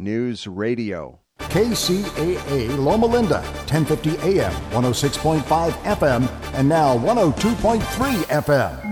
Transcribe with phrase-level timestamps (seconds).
[0.00, 1.18] News Radio.
[1.40, 7.80] KCAA Loma Linda, 1050 AM, 106.5 FM, and now 102.3
[8.26, 8.84] FM.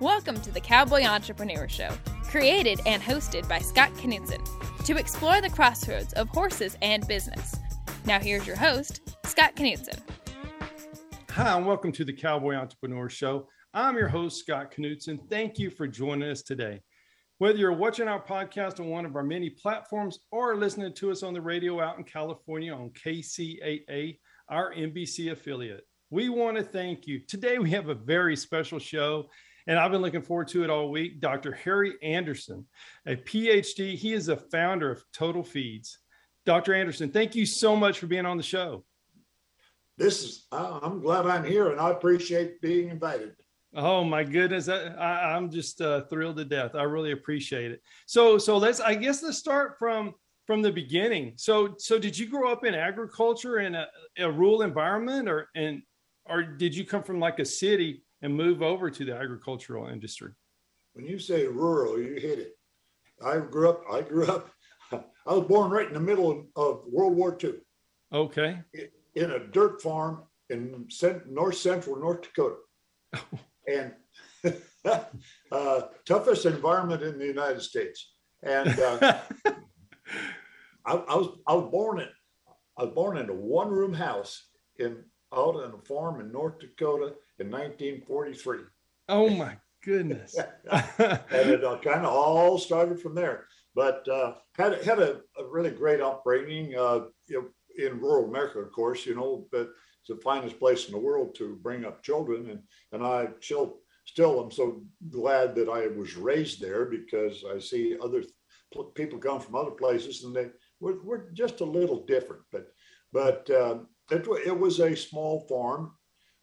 [0.00, 1.90] Welcome to the Cowboy Entrepreneur Show,
[2.22, 4.40] created and hosted by Scott Knudsen,
[4.86, 7.56] to explore the crossroads of horses and business.
[8.06, 9.98] Now, here's your host, Scott Knudsen.
[11.32, 13.48] Hi, and welcome to the Cowboy Entrepreneur Show.
[13.78, 15.20] I'm your host, Scott Knudsen.
[15.30, 16.80] Thank you for joining us today.
[17.38, 21.22] Whether you're watching our podcast on one of our many platforms or listening to us
[21.22, 27.06] on the radio out in California on KCAA, our NBC affiliate, we want to thank
[27.06, 27.20] you.
[27.20, 29.28] Today, we have a very special show
[29.68, 31.20] and I've been looking forward to it all week.
[31.20, 31.52] Dr.
[31.52, 32.66] Harry Anderson,
[33.06, 36.00] a PhD, he is the founder of Total Feeds.
[36.44, 36.74] Dr.
[36.74, 38.84] Anderson, thank you so much for being on the show.
[39.98, 43.36] This is, I'm glad I'm here and I appreciate being invited.
[43.76, 46.74] Oh my goodness, I, am just uh, thrilled to death.
[46.74, 47.82] I really appreciate it.
[48.06, 50.14] So, so let's, I guess, let's start from
[50.46, 51.34] from the beginning.
[51.36, 53.86] So, so did you grow up in agriculture in a,
[54.18, 55.82] a rural environment, or and
[56.24, 60.32] or did you come from like a city and move over to the agricultural industry?
[60.94, 62.52] When you say rural, you hit it.
[63.24, 64.50] I grew up, I grew up,
[64.92, 67.54] I was born right in the middle of World War II.
[68.12, 68.60] Okay.
[69.14, 70.86] In a dirt farm in
[71.28, 72.56] north central North Dakota.
[73.68, 73.92] and
[75.52, 78.12] uh, toughest environment in the United States.
[78.42, 79.20] And uh,
[80.86, 82.08] I, I, was I was born in
[82.78, 86.58] I was born in a one room house in out on a farm in North
[86.58, 88.58] Dakota in 1943.
[89.08, 90.36] Oh my goodness!
[90.70, 93.46] and it uh, kind of all started from there.
[93.74, 98.58] But uh, had had a, a, really great upbringing uh, you know, in rural America,
[98.58, 99.06] of course.
[99.06, 102.60] You know, but it's the finest place in the world to bring up children, and
[102.92, 107.96] and I still still am so glad that I was raised there because I see
[108.02, 108.22] other
[108.94, 110.48] people come from other places and they
[110.80, 112.68] we're, we're just a little different, but
[113.12, 113.78] but uh,
[114.10, 115.92] it, it was a small farm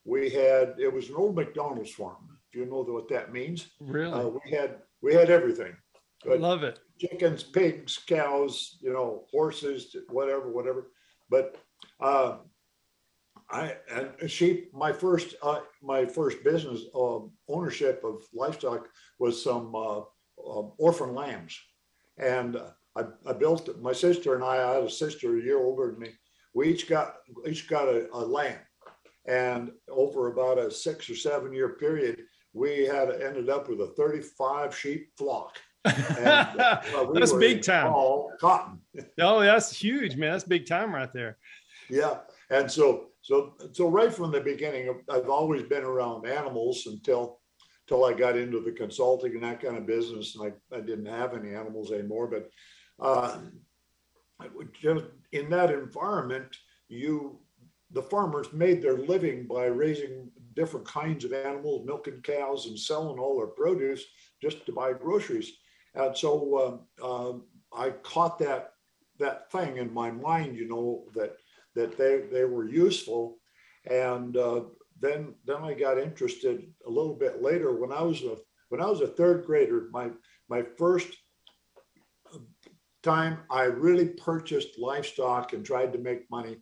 [0.06, 2.30] we had it was an old McDonald's farm.
[2.50, 5.76] If you know what that means, really, uh, we had we had everything.
[6.24, 6.80] But Love it.
[7.00, 10.92] Chickens, pigs, cows, you know, horses, whatever, whatever.
[11.30, 11.58] But
[12.00, 12.38] uh,
[13.50, 14.74] I and sheep.
[14.74, 17.20] My first uh, my first business uh,
[17.50, 18.88] ownership of livestock
[19.20, 21.60] was some uh, um, orphan lambs,
[22.18, 22.58] and
[22.96, 24.58] I, I built my sister and I.
[24.58, 26.10] I had a sister a year older than me.
[26.54, 27.16] We each got
[27.48, 28.60] each got a, a lamb
[29.28, 33.88] and over about a six or seven year period, we had ended up with a
[33.88, 35.58] 35 sheep flock.
[35.86, 37.94] And, uh, we that's big time.
[37.94, 38.80] All cotton.
[39.20, 40.32] Oh, that's huge, man.
[40.32, 41.38] That's big time right there.
[41.90, 42.20] Yeah.
[42.50, 47.40] And so, so, so right from the beginning, I've always been around animals until,
[47.84, 50.36] until I got into the consulting and that kind of business.
[50.36, 52.50] And I, I didn't have any animals anymore, but
[53.00, 53.38] uh,
[54.82, 56.56] just in that environment,
[56.88, 57.40] you
[57.92, 63.20] the farmers made their living by raising different kinds of animals, milking cows, and selling
[63.20, 64.04] all their produce
[64.42, 65.54] just to buy groceries.
[65.94, 67.38] And so uh, uh,
[67.74, 68.74] I caught that
[69.20, 71.38] that thing in my mind, you know, that
[71.76, 73.38] that they they were useful.
[73.90, 74.62] And uh,
[75.00, 78.38] then then I got interested a little bit later when I was a
[78.70, 79.88] when I was a third grader.
[79.92, 80.10] My
[80.50, 81.16] my first
[83.04, 86.58] time I really purchased livestock and tried to make money.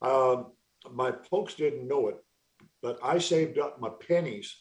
[0.00, 0.52] Um,
[0.92, 2.18] my folks didn't know it,
[2.82, 4.54] but I saved up my pennies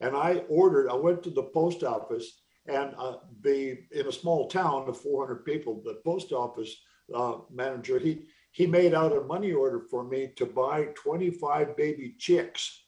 [0.00, 4.48] and I ordered, I went to the post office and uh, the in a small
[4.48, 6.76] town of 400 people, the post office
[7.14, 12.14] uh, manager, he, he made out a money order for me to buy 25 baby
[12.18, 12.84] chicks.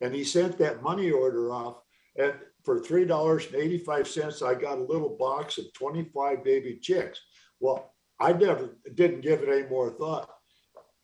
[0.00, 1.78] And he sent that money order off.
[2.16, 2.34] And
[2.64, 7.20] for $3.85, I got a little box of 25 baby chicks.
[7.60, 10.30] Well, I never didn't give it any more thought.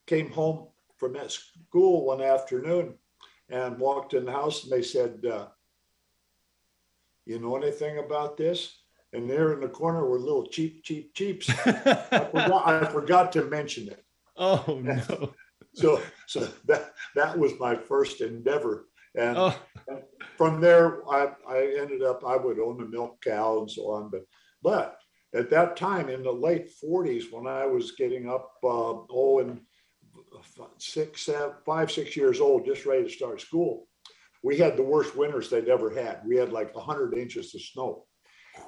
[0.06, 2.94] Came home from that school one afternoon
[3.48, 5.46] and walked in the house and they said, uh,
[7.26, 8.79] you know anything about this?
[9.12, 11.50] And there in the corner were little cheap, cheap, cheaps.
[11.66, 14.04] I, forgot, I forgot to mention it.
[14.36, 15.32] Oh no.
[15.74, 18.86] so so that that was my first endeavor.
[19.16, 19.56] And, oh.
[20.36, 24.10] from there I, I ended up I would own a milk cow and so on.
[24.10, 24.22] But
[24.62, 24.98] but
[25.34, 29.60] at that time in the late 40s when I was getting up uh, oh and
[30.78, 33.88] six, seven, five, six years old, just ready to start school.
[34.42, 36.22] We had the worst winters they'd ever had.
[36.26, 38.06] We had like 100 inches of snow,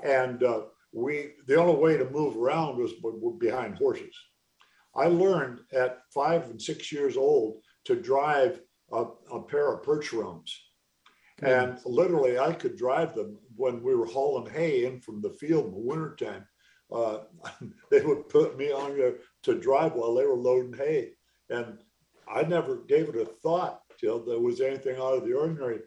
[0.03, 0.63] and uh,
[0.93, 2.93] we the only way to move around was
[3.39, 4.15] behind horses.
[4.95, 8.61] I learned at five and six years old to drive
[8.93, 10.51] a, a pair of percherons,
[11.41, 15.67] And literally, I could drive them when we were hauling hay in from the field
[15.67, 16.47] in the wintertime.
[16.93, 17.21] Uh,
[17.91, 21.13] they would put me on there to drive while they were loading hay.
[21.49, 21.79] And
[22.29, 25.81] I never gave it a thought till there was anything out of the ordinary.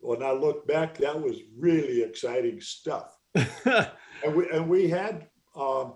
[0.00, 3.16] When I look back, that was really exciting stuff.
[3.34, 5.94] and we and we had um,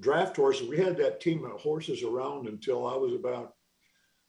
[0.00, 0.68] draft horses.
[0.68, 3.54] We had that team of horses around until I was about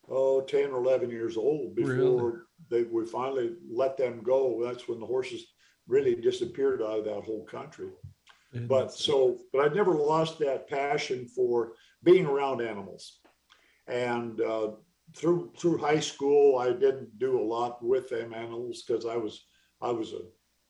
[0.10, 2.40] oh 10 or 11 years old before really?
[2.70, 4.62] they we finally let them go.
[4.64, 5.46] That's when the horses
[5.88, 7.90] really disappeared out of that whole country.
[8.68, 11.74] But so, but I never lost that passion for
[12.04, 13.20] being around animals.
[13.88, 14.72] And uh,
[15.16, 19.46] through through high school, I didn't do a lot with them animals because I was
[19.82, 20.22] I was a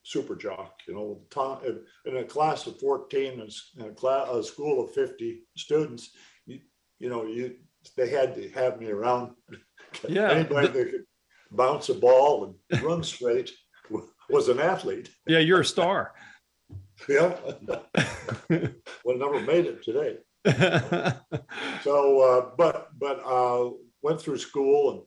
[0.03, 0.75] super jock.
[0.87, 1.61] You know,
[2.05, 6.11] in a class of fourteen and a, class, a school of fifty students,
[6.45, 6.59] you,
[6.99, 7.55] you know, you
[7.95, 9.31] they had to have me around.
[10.07, 11.05] Yeah, anybody that could
[11.49, 13.49] bounce a ball and run straight
[14.29, 15.09] was an athlete.
[15.25, 16.13] Yeah, you're a star.
[17.09, 17.35] yeah,
[19.03, 20.17] well, never made it today.
[21.81, 23.71] so, uh, but but uh,
[24.01, 25.01] went through school and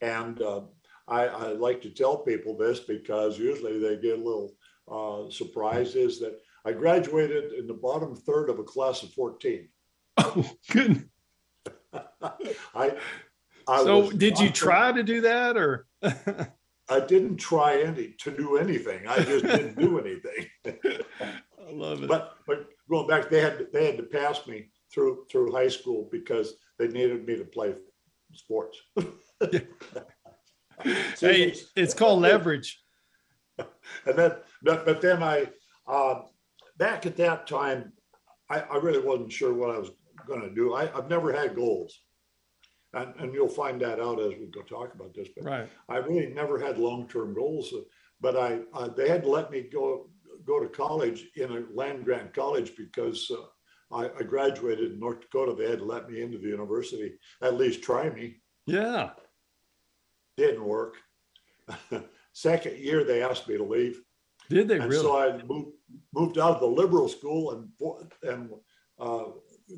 [0.00, 0.60] and uh,
[1.08, 4.54] I, I, like to tell people this because usually they get a little
[4.90, 9.68] uh, Is that I graduated in the bottom third of a class of 14.
[10.16, 11.08] Oh, good.
[11.92, 12.96] I,
[13.66, 15.86] I so did you try to do that or?
[16.02, 19.06] I didn't try any to do anything.
[19.08, 20.46] I just didn't do anything.
[20.66, 22.08] I love it.
[22.08, 26.08] But but going back, they had they had to pass me through through high school
[26.10, 27.74] because they needed me to play
[28.32, 28.78] sports.
[31.20, 32.80] hey, it's called leverage.
[34.06, 34.32] And then,
[34.62, 35.46] but, but then I,
[35.86, 36.22] uh,
[36.76, 37.92] back at that time,
[38.50, 39.90] I, I really wasn't sure what I was
[40.26, 40.74] going to do.
[40.74, 42.00] I, I've never had goals.
[42.94, 45.28] And, and you'll find that out as we go talk about this.
[45.36, 45.68] But right.
[45.88, 47.72] I really never had long-term goals.
[48.20, 50.10] But I, uh, they had to let me go
[50.44, 53.44] go to college in a land grant college because uh,
[53.94, 55.54] I, I, graduated in North Dakota.
[55.56, 58.36] They had to let me into the university, at least try me.
[58.66, 59.10] Yeah.
[60.36, 60.96] Didn't work.
[62.32, 64.00] Second year, they asked me to leave.
[64.50, 65.02] Did they and really?
[65.02, 65.76] So I moved,
[66.12, 67.68] moved out of the liberal school and,
[68.22, 68.50] and
[68.98, 69.30] uh,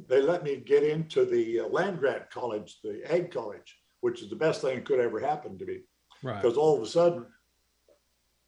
[0.08, 4.30] they let me get into the uh, land grant college, the ag college, which is
[4.30, 5.80] the best thing that could ever happen to me.
[6.22, 6.40] Right.
[6.40, 7.26] Because all of a sudden,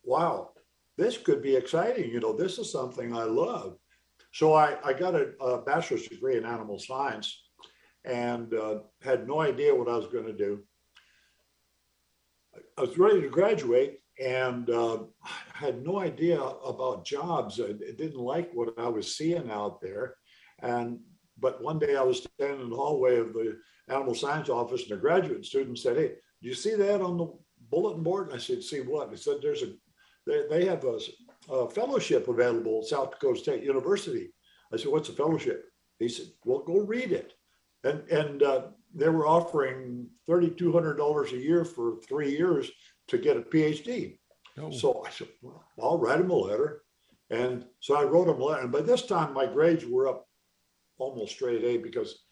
[0.02, 0.50] wow,
[0.96, 2.10] this could be exciting.
[2.10, 3.76] You know, this is something I love.
[4.32, 7.42] So I, I got a, a bachelor's degree in animal science
[8.04, 10.60] and uh, had no idea what I was going to do.
[12.76, 14.98] I was ready to graduate and uh,
[15.52, 17.60] had no idea about jobs.
[17.60, 20.16] I didn't like what I was seeing out there.
[20.60, 21.00] And
[21.40, 23.58] but one day I was standing in the hallway of the
[23.88, 27.32] animal science office, and a graduate student said, "Hey, do you see that on the
[27.70, 29.72] bulletin board?" And I said, "See what?" He said, "There's a
[30.26, 30.98] they, they have a,
[31.48, 34.32] a fellowship available at South Dakota State University."
[34.72, 35.64] I said, "What's a fellowship?"
[35.98, 37.34] He said, "Well, go read it."
[37.84, 38.62] And and uh,
[38.94, 42.70] they were offering thirty two hundred dollars a year for three years
[43.08, 44.18] to get a PhD.
[44.60, 44.70] Oh.
[44.70, 46.82] So I said, well, I'll write him a letter.
[47.30, 48.62] And so I wrote him a letter.
[48.62, 50.26] And by this time, my grades were up
[50.98, 52.24] almost straight A because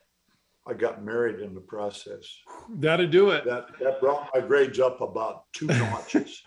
[0.66, 2.26] I got married in the process.
[2.74, 3.44] That'll do it.
[3.44, 6.42] That that brought my grades up about two notches.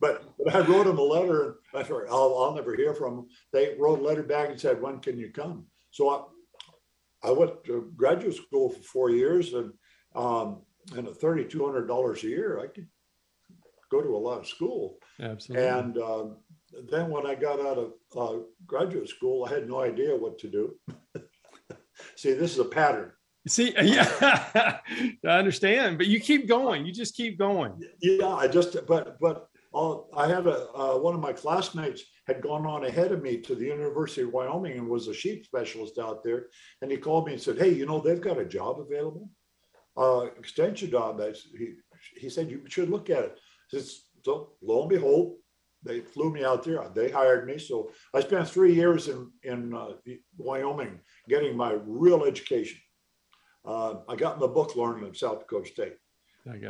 [0.00, 3.16] but, but I wrote them a letter, and I thought I'll, I'll never hear from
[3.16, 3.26] them.
[3.52, 7.64] They wrote a letter back and said, "When can you come?" So I I went
[7.64, 9.72] to graduate school for four years, and
[10.14, 10.62] um,
[10.96, 12.88] and at thirty two hundred dollars a year, I could
[13.90, 14.98] go to a lot of school.
[15.20, 15.66] Absolutely.
[15.66, 16.36] And um,
[16.90, 20.48] then when I got out of uh, graduate school, I had no idea what to
[20.48, 20.74] do.
[22.16, 23.12] See, this is a pattern.
[23.46, 24.78] See, yeah,
[25.24, 26.84] I understand, but you keep going.
[26.84, 27.80] You just keep going.
[28.00, 32.42] Yeah, I just, but, but uh, I had a, uh, one of my classmates had
[32.42, 35.98] gone on ahead of me to the University of Wyoming and was a sheep specialist
[35.98, 36.46] out there.
[36.82, 39.30] And he called me and said, Hey, you know, they've got a job available,
[39.96, 41.20] uh, extension job.
[41.20, 41.74] I, he,
[42.16, 43.38] he said, You should look at it.
[44.24, 45.36] So lo and behold,
[45.84, 46.84] they flew me out there.
[46.92, 47.58] They hired me.
[47.58, 49.92] So I spent three years in in uh,
[50.36, 52.80] Wyoming getting my real education.
[53.64, 55.96] Uh, I got my book learning at South Dakota State.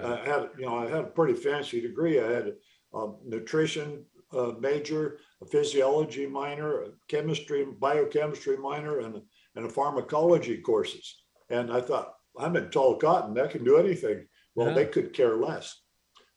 [0.05, 2.21] I, I, had, you know, I had a pretty fancy degree.
[2.21, 2.53] I had
[2.93, 9.23] a, a nutrition uh, major, a physiology minor, a chemistry, biochemistry minor, and
[9.55, 11.23] and a pharmacology courses.
[11.51, 13.39] And I thought, I'm in tall cotton.
[13.39, 14.27] I can do anything.
[14.55, 14.75] Well, yeah.
[14.75, 15.81] they could care less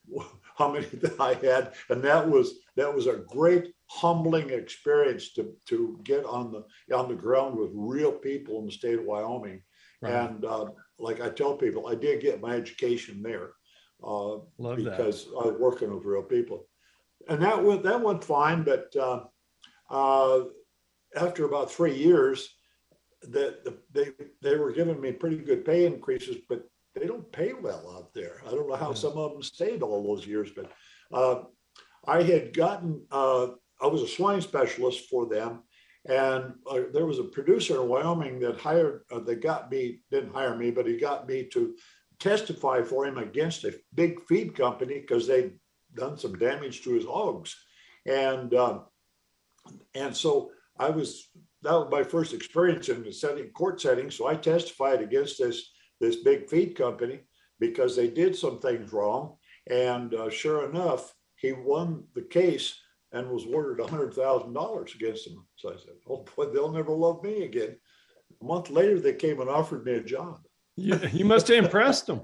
[0.57, 5.53] how many that I had, and that was that was a great humbling experience to
[5.67, 9.61] to get on the on the ground with real people in the state of Wyoming.
[10.01, 10.13] Right.
[10.13, 10.65] And uh,
[10.97, 13.51] like I tell people, I did get my education there,
[14.03, 16.67] uh, Love because I was working with real people,
[17.27, 18.63] and that went that went fine.
[18.63, 19.23] But uh,
[19.89, 20.45] uh,
[21.15, 22.49] after about three years,
[23.23, 26.63] that the, they they were giving me pretty good pay increases, but
[26.95, 28.41] they don't pay well out there.
[28.47, 28.95] I don't know how Yeah.
[28.95, 30.71] some of them stayed all those years, but
[31.13, 31.43] uh,
[32.05, 33.47] I had gotten uh,
[33.81, 35.63] I was a swine specialist for them,
[36.05, 40.33] and uh, there was a producer in Wyoming that hired uh, that got me didn't
[40.33, 41.75] hire me, but he got me to
[42.21, 45.53] testify for him against a big feed company because they'd
[45.95, 47.55] done some damage to his hogs,
[48.05, 48.85] and um,
[49.93, 51.29] and so I was
[51.63, 54.09] that was my first experience in the setting court setting.
[54.09, 57.21] So I testified against this this big feed company
[57.59, 59.35] because they did some things wrong,
[59.69, 62.79] and uh, sure enough, he won the case
[63.11, 65.45] and was awarded hundred thousand dollars against them.
[65.55, 67.77] So I said, "Oh boy, they'll never love me again."
[68.41, 70.39] A month later, they came and offered me a job.
[70.77, 72.21] You, you must have impressed them,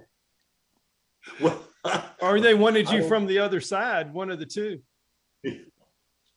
[1.42, 1.62] Well,
[2.22, 4.14] or they wanted you from the other side.
[4.14, 4.82] One of the two.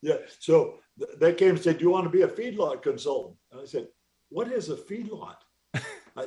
[0.03, 0.17] Yeah.
[0.39, 0.79] So
[1.19, 3.89] they came and said, "Do you want to be a feedlot consultant?" And I said,
[4.31, 5.37] "What is a feedlot?"
[6.17, 6.27] I,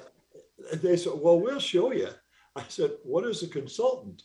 [0.73, 2.09] they said, "Well, we'll show you."
[2.55, 4.21] I said, "What is a consultant?"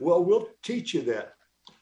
[0.00, 1.34] well, we'll teach you that.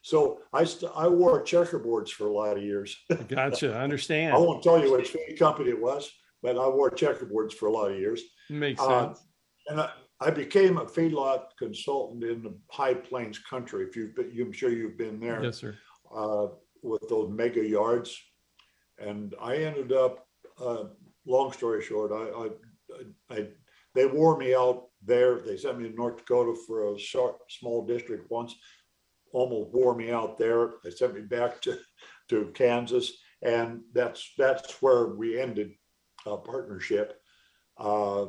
[0.02, 2.97] So I st- I wore checkerboards for a lot of years.
[3.28, 3.75] Gotcha.
[3.75, 4.35] I understand.
[4.35, 6.11] I won't tell you which feed company it was,
[6.42, 8.23] but I wore checkerboards for a lot of years.
[8.50, 9.26] Makes Uh, sense.
[9.68, 9.90] and I,
[10.21, 13.85] I became a feedlot consultant in the High Plains country.
[13.85, 15.76] If you've been, I'm sure you've been there yes, sir.
[16.14, 16.47] uh,
[16.83, 18.18] with those mega yards.
[18.99, 20.26] And I ended up,
[20.61, 20.85] uh,
[21.26, 22.49] long story short, I,
[23.33, 23.49] I, I,
[23.95, 25.40] they wore me out there.
[25.40, 28.54] They sent me to North Dakota for a short, small district once,
[29.33, 30.75] almost wore me out there.
[30.83, 31.78] They sent me back to,
[32.30, 33.12] to Kansas.
[33.42, 35.73] And that's, that's where we ended
[36.26, 37.20] a partnership.
[37.76, 38.26] Uh,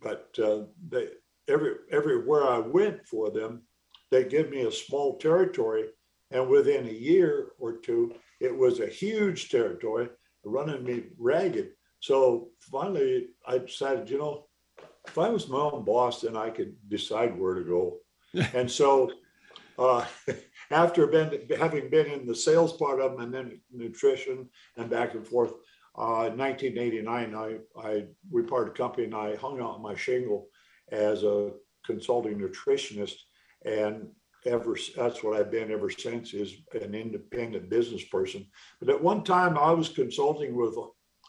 [0.00, 1.08] but uh, they,
[1.48, 3.62] every, everywhere I went for them,
[4.10, 5.86] they give me a small territory
[6.30, 10.08] and within a year or two, it was a huge territory
[10.44, 11.70] running me ragged.
[12.00, 14.46] So finally, I decided, you know,
[15.06, 17.98] if I was my own boss, then I could decide where to go.
[18.54, 19.12] and so,
[19.78, 20.04] uh,
[20.70, 25.14] after been, having been in the sales part of them and then nutrition and back
[25.14, 25.52] and forth,
[25.96, 30.48] uh, in 1989, I, I we parted company and I hung out my shingle
[30.90, 31.52] as a
[31.84, 33.14] consulting nutritionist.
[33.64, 34.08] And
[34.46, 38.46] ever that's what I've been ever since is an independent business person.
[38.80, 40.74] But at one time I was consulting with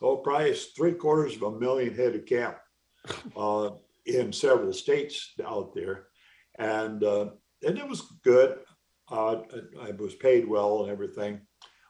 [0.01, 2.59] oh probably three quarters of a million head of cattle
[3.37, 3.69] uh,
[4.05, 6.07] in several states out there,
[6.57, 7.29] and uh,
[7.65, 8.59] and it was good.
[9.11, 9.41] Uh,
[9.81, 11.41] I was paid well and everything,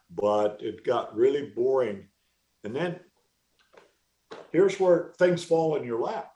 [0.09, 2.07] but it got really boring.
[2.65, 2.99] And then
[4.51, 6.35] here's where things fall in your lap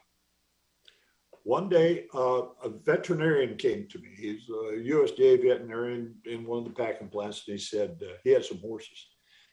[1.50, 4.10] one day uh, a veterinarian came to me.
[4.16, 7.44] He's a USDA veterinarian in one of the packing plants.
[7.48, 9.08] And he said, uh, he had some horses.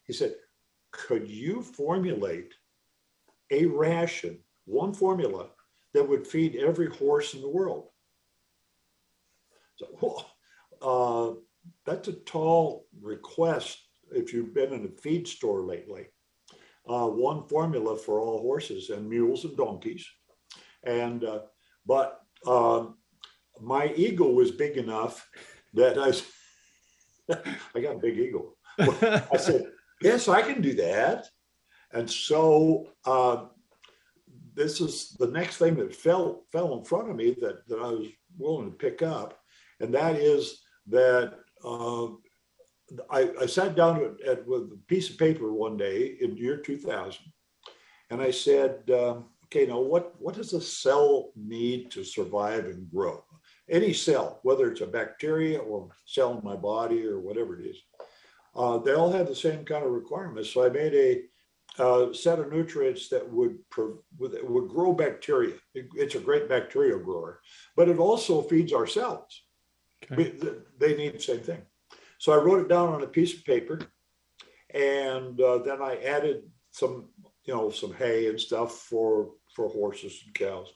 [0.06, 0.34] He said,
[0.90, 2.52] could you formulate
[3.50, 5.48] a ration, one formula
[5.94, 7.88] that would feed every horse in the world?
[9.76, 10.26] So,
[10.82, 11.40] uh,
[11.86, 13.78] that's a tall request
[14.12, 16.08] if you've been in a feed store lately.
[16.88, 20.06] Uh, one formula for all horses and mules and donkeys.
[20.84, 21.40] And uh,
[21.84, 22.96] but um,
[23.60, 25.28] my ego was big enough
[25.74, 27.34] that I,
[27.74, 28.54] I got a big ego.
[28.78, 29.66] I said,
[30.02, 31.26] yes, I can do that.
[31.92, 33.46] And so uh,
[34.54, 37.90] this is the next thing that fell fell in front of me that, that I
[37.90, 39.38] was willing to pick up.
[39.80, 42.08] And that is that uh,
[43.10, 46.56] I, I, sat down at, at, with a piece of paper one day in year
[46.56, 47.24] 2000.
[48.10, 52.88] And I said, um, okay, now what, what does a cell need to survive and
[52.90, 53.24] grow?
[53.68, 57.76] Any cell, whether it's a bacteria or cell in my body or whatever it is,
[58.54, 60.52] uh, they all have the same kind of requirements.
[60.52, 61.22] So I made a
[61.82, 65.54] uh, set of nutrients that would, that would grow bacteria.
[65.74, 67.40] It, it's a great bacterial grower,
[67.76, 69.42] but it also feeds our cells.
[70.10, 70.34] Okay.
[70.78, 71.62] They need the same thing.
[72.18, 73.80] So I wrote it down on a piece of paper,
[74.72, 77.08] and uh, then I added some
[77.46, 80.72] you know, some hay and stuff for for horses and cows.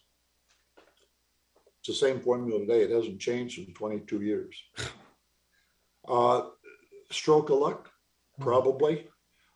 [1.81, 2.83] It's the same formula today.
[2.83, 4.57] It hasn't changed in 22 years.
[6.09, 6.47] Uh,
[7.11, 7.91] stroke of luck,
[8.41, 9.07] probably.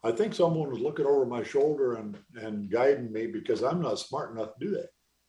[0.04, 3.98] I think someone was looking over my shoulder and and guiding me because I'm not
[3.98, 4.78] smart enough to do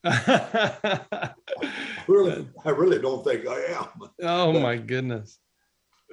[0.04, 1.36] that.
[1.64, 3.88] I really, I really don't think I am.
[4.22, 5.40] Oh but, my goodness!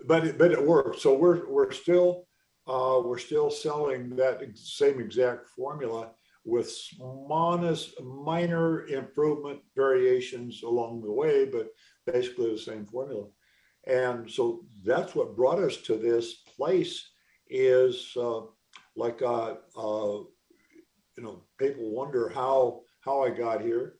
[0.07, 1.01] But it, but it worked.
[1.01, 2.27] So we're we're still
[2.67, 6.13] uh, we're still selling that same exact formula
[6.45, 6.77] with
[7.29, 11.69] minus minor improvement variations along the way, but
[12.07, 13.27] basically the same formula.
[13.87, 17.11] And so that's what brought us to this place
[17.49, 18.43] is uh,
[18.97, 20.19] like, uh, uh,
[21.17, 23.95] you know, people wonder how, how I got here.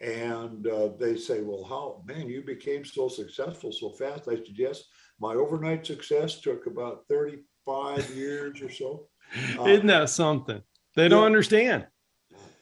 [0.00, 4.28] And uh, they say, well, how, man, you became so successful so fast.
[4.28, 4.82] I said, yes,
[5.20, 9.08] my overnight success took about 35 years or so.
[9.66, 10.62] Isn't that something?
[10.94, 11.86] They don't understand.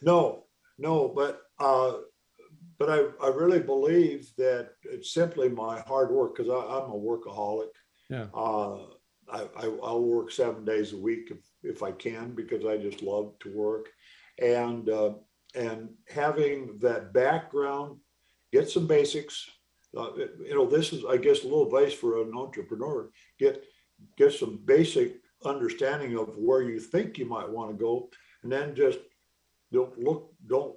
[0.02, 0.44] No,
[0.78, 1.94] no, but uh,
[2.78, 7.70] but I, I really believe that it's simply my hard work because I'm a workaholic.
[8.10, 8.26] Yeah.
[8.34, 8.78] Uh,
[9.32, 13.02] I, I, will work seven days a week if, if I can because I just
[13.02, 13.86] love to work.
[14.38, 15.14] And, uh,
[15.54, 17.99] and having that background,
[18.52, 19.49] get some basics.
[19.96, 23.11] Uh, you know, this is, I guess, a little advice for an entrepreneur.
[23.38, 23.62] Get,
[24.16, 28.08] get some basic understanding of where you think you might want to go
[28.42, 28.99] and then just
[29.73, 30.75] don't look, don't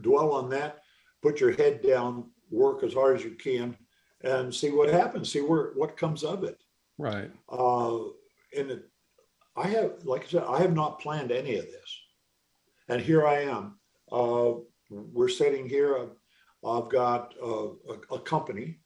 [0.00, 0.80] dwell on that
[1.22, 3.76] put your head down, work as hard as you can,
[4.22, 5.32] and see what happens.
[5.32, 6.62] See where what comes of it.
[6.96, 7.30] Right.
[7.48, 7.98] Uh,
[8.56, 8.88] and it,
[9.56, 12.00] I have, like I said, I have not planned any of this,
[12.88, 13.78] and here I am.
[14.12, 14.54] Uh,
[14.90, 16.08] we're sitting here.
[16.66, 18.80] I've got uh, a, a, company.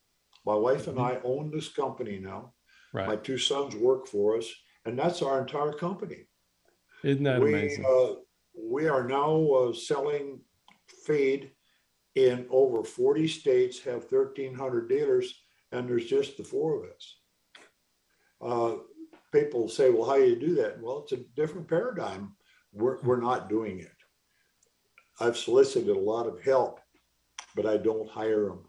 [0.45, 2.53] My wife and I own this company now.
[2.93, 3.07] Right.
[3.07, 4.53] My two sons work for us,
[4.85, 6.27] and that's our entire company.
[7.03, 7.85] Isn't that we, amazing?
[7.87, 8.15] Uh,
[8.55, 10.41] we are now uh, selling
[11.07, 11.53] feed
[12.15, 17.17] in over 40 states have 1,300 dealers, and there's just the four of us.
[18.41, 18.75] Uh,
[19.33, 20.81] people say, well, how do you do that?
[20.83, 22.35] Well, it's a different paradigm.
[22.73, 23.92] We're, we're not doing it.
[25.23, 26.81] I've solicited a lot of help,
[27.55, 28.65] but I don't hire them.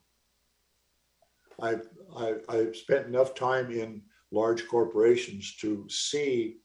[1.60, 6.58] I've, I, I've spent enough time in large corporations to see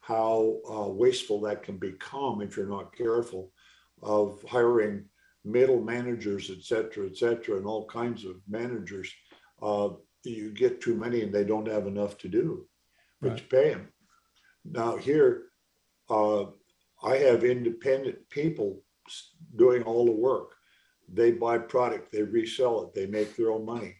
[0.00, 3.52] how uh, wasteful that can become if you're not careful
[4.02, 5.06] of hiring
[5.44, 9.12] middle managers, et cetera, et cetera, and all kinds of managers,
[9.60, 9.88] uh,
[10.24, 12.64] you get too many and they don't have enough to do,
[13.20, 13.40] but right.
[13.40, 13.88] you pay them.
[14.64, 15.32] Now here,
[16.08, 16.44] uh,
[17.02, 18.82] I have independent people
[19.56, 20.54] doing all the work.
[21.12, 23.96] They buy product, they resell it, they make their own money.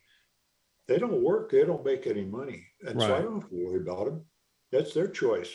[0.88, 3.06] They don't work, they don't make any money, and right.
[3.06, 4.24] so I don't have to worry about them.
[4.70, 5.54] That's their choice,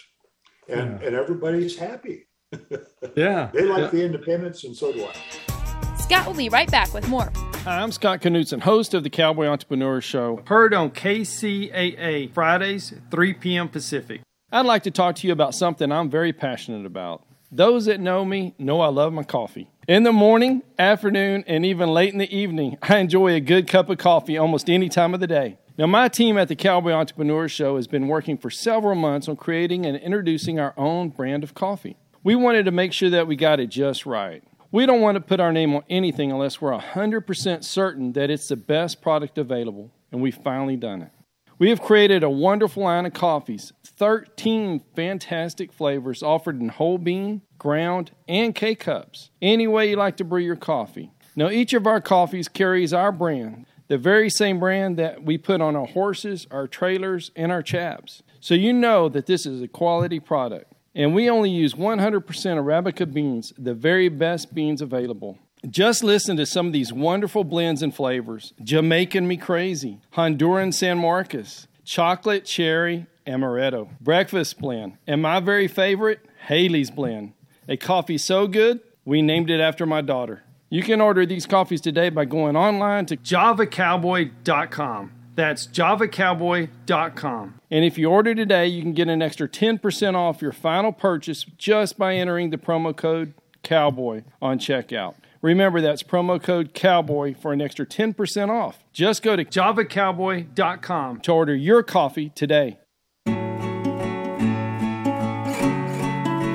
[0.69, 1.07] and yeah.
[1.07, 2.27] and everybody's happy.
[3.15, 3.87] yeah, they like yeah.
[3.89, 5.95] the independence, and so do I.
[5.97, 7.31] Scott will be right back with more.
[7.35, 13.33] Hi, I'm Scott Knudsen, host of the Cowboy Entrepreneur Show, heard on KCAA Fridays, 3
[13.33, 13.67] p.m.
[13.67, 14.21] Pacific.
[14.49, 17.26] I'd like to talk to you about something I'm very passionate about.
[17.51, 19.69] Those that know me know I love my coffee.
[19.87, 23.89] In the morning, afternoon, and even late in the evening, I enjoy a good cup
[23.89, 25.57] of coffee almost any time of the day.
[25.77, 29.37] Now, my team at the Cowboy Entrepreneur Show has been working for several months on
[29.37, 31.95] creating and introducing our own brand of coffee.
[32.21, 34.43] We wanted to make sure that we got it just right.
[34.69, 38.49] We don't want to put our name on anything unless we're 100% certain that it's
[38.49, 41.11] the best product available, and we've finally done it.
[41.59, 47.41] We have created a wonderful line of coffees, 13 fantastic flavors offered in whole bean,
[47.57, 49.31] ground, and K cups.
[49.41, 51.11] Any way you like to brew your coffee.
[51.35, 55.59] Now, each of our coffees carries our brand, the very same brand that we put
[55.59, 58.21] on our horses, our trailers, and our chaps.
[58.39, 60.71] So you know that this is a quality product.
[60.93, 65.39] And we only use 100% Arabica beans, the very best beans available.
[65.69, 70.97] Just listen to some of these wonderful blends and flavors Jamaican Me Crazy, Honduran San
[70.99, 77.33] Marcos, Chocolate Cherry Amaretto, Breakfast Blend, and my very favorite, Haley's Blend.
[77.67, 80.43] A coffee so good, we named it after my daughter.
[80.69, 85.11] You can order these coffees today by going online to javacowboy.com.
[85.35, 87.59] That's javacowboy.com.
[87.69, 91.43] And if you order today, you can get an extra 10% off your final purchase
[91.57, 95.15] just by entering the promo code COWBOY on checkout.
[95.47, 98.83] Remember, that's promo code COWBOY for an extra 10% off.
[98.91, 102.79] Just go to javacowboy.com to order your coffee today.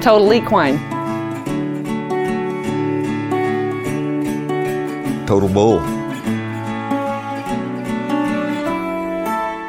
[0.02, 0.76] Total Equine.
[5.26, 5.80] Total Bull.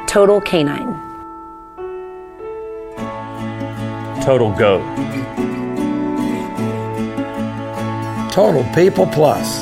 [0.06, 1.00] Total Canine.
[4.22, 5.23] Total Goat.
[8.34, 9.62] Total People Plus.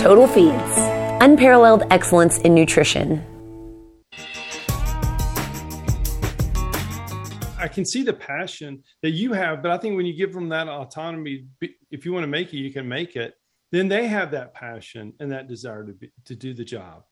[0.00, 0.78] Total Feeds.
[1.20, 3.24] Unparalleled excellence in nutrition.
[7.58, 10.48] I can see the passion that you have, but I think when you give them
[10.50, 11.46] that autonomy,
[11.90, 13.34] if you want to make it, you can make it
[13.72, 17.02] then they have that passion and that desire to be, to do the job.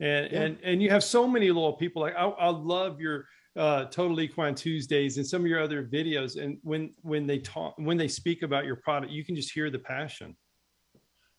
[0.00, 0.40] And, yeah.
[0.42, 2.02] and, and you have so many loyal people.
[2.02, 3.26] Like I, I love your
[3.58, 6.40] uh, Total Equine Tuesdays and some of your other videos.
[6.40, 9.70] And when, when they talk, when they speak about your product, you can just hear
[9.70, 10.36] the passion.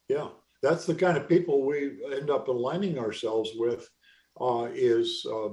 [0.09, 0.29] Yeah.
[0.61, 3.87] that's the kind of people we end up aligning ourselves with.
[4.39, 5.49] Uh, is uh,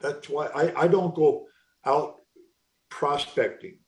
[0.00, 1.46] that's why I, I don't go
[1.84, 2.16] out
[2.88, 3.78] prospecting.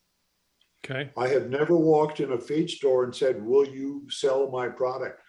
[0.84, 1.10] Okay.
[1.16, 5.22] I have never walked in a feed store and said, "Will you sell my product?"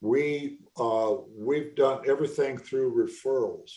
[0.00, 3.70] We uh, we've done everything through referrals.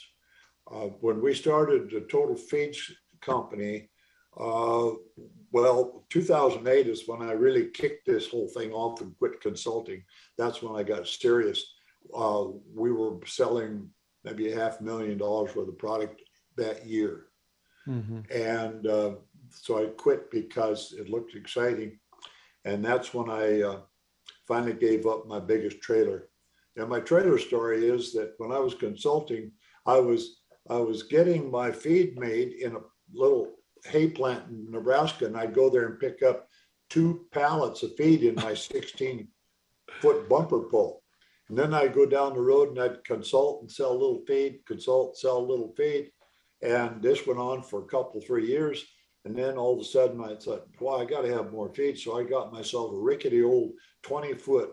[0.71, 3.89] Uh, when we started the Total Feeds company,
[4.39, 4.91] uh,
[5.51, 10.03] well, 2008 is when I really kicked this whole thing off and quit consulting.
[10.37, 11.73] That's when I got serious.
[12.15, 13.89] Uh, we were selling
[14.23, 16.21] maybe a half million dollars worth of product
[16.55, 17.27] that year.
[17.87, 18.19] Mm-hmm.
[18.31, 19.11] And uh,
[19.49, 21.99] so I quit because it looked exciting.
[22.65, 23.79] And that's when I uh,
[24.47, 26.29] finally gave up my biggest trailer.
[26.75, 29.51] And my trailer story is that when I was consulting,
[29.85, 30.38] I was
[30.69, 32.81] I was getting my feed made in a
[33.13, 33.55] little
[33.85, 36.47] hay plant in Nebraska, and I'd go there and pick up
[36.89, 39.27] two pallets of feed in my 16
[39.99, 41.03] foot bumper pull.
[41.49, 44.59] And then I'd go down the road and I'd consult and sell a little feed,
[44.67, 46.11] consult, sell a little feed.
[46.61, 48.85] And this went on for a couple, three years.
[49.25, 51.97] And then all of a sudden I thought, well, I got to have more feed.
[51.97, 53.71] So I got myself a rickety old
[54.03, 54.71] 20 foot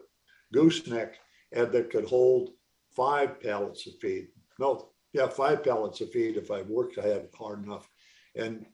[0.52, 1.14] gooseneck
[1.52, 2.50] that could hold
[2.94, 4.28] five pallets of feed.
[4.58, 7.88] No, yeah, five pallets of feed if I worked, I had hard enough.
[8.36, 8.66] And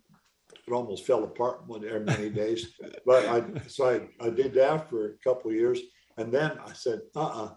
[0.67, 2.75] it almost fell apart one there many days.
[3.07, 5.81] But I so I, I did that for a couple of years.
[6.19, 7.51] And then I said, uh-uh.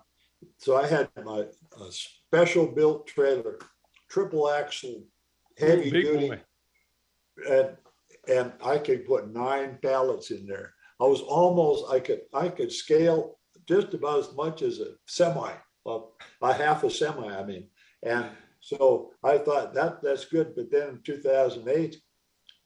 [0.59, 1.45] So I had my
[1.89, 3.57] special built trailer,
[4.09, 5.03] triple axle,
[5.57, 6.29] heavy duty.
[6.29, 6.41] Boy.
[7.49, 7.69] And
[8.27, 10.73] and I could put nine pallets in there.
[11.01, 15.53] I was almost I could I could scale just about as much as a semi,
[15.83, 17.67] well, a half a semi, I mean.
[18.03, 18.25] And
[18.65, 20.55] so I thought that that's good.
[20.55, 21.97] But then in 2008,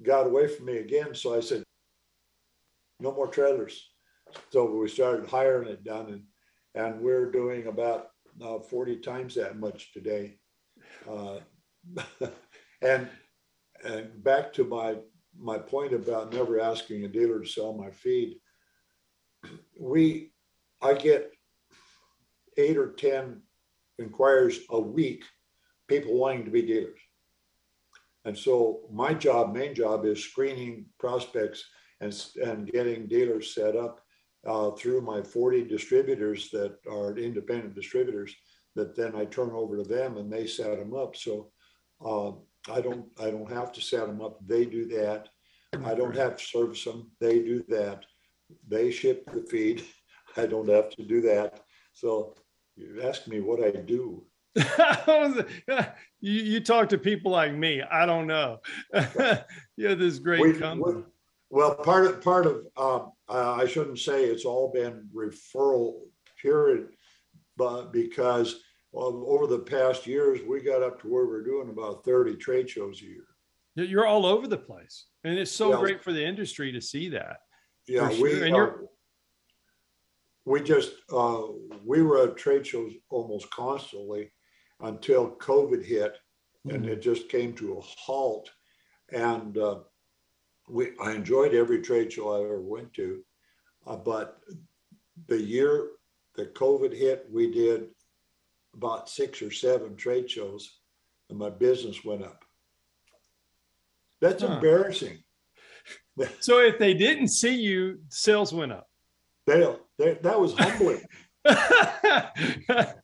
[0.01, 1.13] got away from me again.
[1.13, 1.61] So I said,
[3.01, 3.89] no more trailers.
[4.49, 6.23] So we started hiring it done, and
[6.73, 10.37] and we're doing about uh, 40 times that much today.
[11.09, 11.39] Uh,
[12.81, 13.09] and
[13.83, 14.95] and back to my
[15.37, 18.37] my point about never asking a dealer to sell my feed.
[19.77, 20.31] We
[20.81, 21.33] I get
[22.55, 23.41] eight or 10
[23.97, 25.25] inquiries a week,
[25.89, 26.99] people wanting to be dealers.
[28.25, 31.63] And so my job, main job, is screening prospects
[31.99, 34.01] and, and getting dealers set up
[34.45, 38.35] uh, through my 40 distributors that are independent distributors
[38.75, 41.15] that then I turn over to them and they set them up.
[41.15, 41.51] So
[42.05, 42.31] uh,
[42.71, 44.39] I don't I don't have to set them up.
[44.45, 45.29] They do that.
[45.85, 47.11] I don't have to service them.
[47.19, 48.05] They do that.
[48.67, 49.83] They ship the feed.
[50.37, 51.61] I don't have to do that.
[51.93, 52.35] So
[52.75, 54.23] you ask me what I do.
[54.55, 55.43] you,
[56.21, 57.81] you talk to people like me.
[57.81, 58.59] I don't know.
[58.93, 59.43] yeah,
[59.95, 61.03] this great we, company.
[61.49, 66.01] Well, part of part of um, uh, I shouldn't say it's all been referral
[66.41, 66.89] period,
[67.57, 72.03] but because well, over the past years we got up to where we're doing about
[72.03, 73.25] thirty trade shows a year.
[73.75, 75.79] You're all over the place, and it's so yeah.
[75.79, 77.37] great for the industry to see that.
[77.87, 78.23] Yeah, sure.
[78.23, 78.89] we and you're
[80.45, 81.43] we just uh,
[81.85, 84.31] we were at trade shows almost constantly
[84.81, 86.17] until COVID hit,
[86.65, 86.75] mm-hmm.
[86.75, 88.49] and it just came to a halt.
[89.11, 89.79] And uh,
[90.67, 93.21] we I enjoyed every trade show I ever went to,
[93.87, 94.39] uh, but
[95.27, 95.89] the year
[96.35, 97.87] that COVID hit, we did
[98.73, 100.79] about six or seven trade shows,
[101.29, 102.45] and my business went up.
[104.21, 104.53] That's huh.
[104.53, 105.17] embarrassing.
[106.39, 108.87] so if they didn't see you, sales went up.
[109.47, 111.01] They, they that was humbling.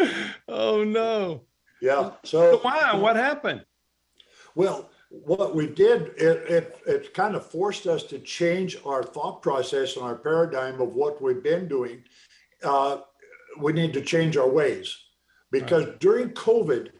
[0.48, 1.42] oh no.
[1.80, 2.12] Yeah.
[2.24, 2.94] So why?
[2.94, 3.64] What happened?
[4.54, 9.42] Well, what we did, it, it, it kind of forced us to change our thought
[9.42, 12.04] process and our paradigm of what we've been doing.
[12.62, 12.98] Uh,
[13.58, 14.96] we need to change our ways
[15.50, 16.00] because right.
[16.00, 16.90] during COVID,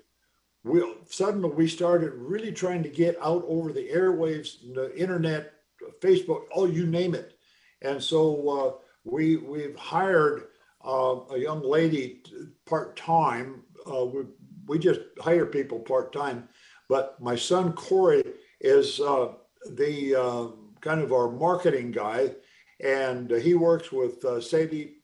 [0.64, 5.52] we suddenly we started really trying to get out over the airwaves, the internet,
[6.00, 7.34] Facebook, oh, you name it.
[7.82, 8.72] And so uh,
[9.04, 10.48] we we've hired
[10.84, 12.22] uh, a young lady
[12.66, 13.62] part time.
[13.90, 14.22] Uh, we
[14.66, 16.48] we just hire people part time,
[16.88, 18.22] but my son Corey
[18.60, 19.32] is uh,
[19.72, 20.48] the uh,
[20.80, 22.34] kind of our marketing guy,
[22.82, 24.96] and he works with uh, Sadie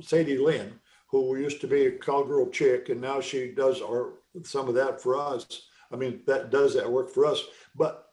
[0.00, 0.78] Sadie Lynn,
[1.08, 5.00] who used to be a cowgirl chick, and now she does our some of that
[5.00, 5.46] for us.
[5.92, 7.42] I mean, that does that work for us,
[7.74, 8.08] but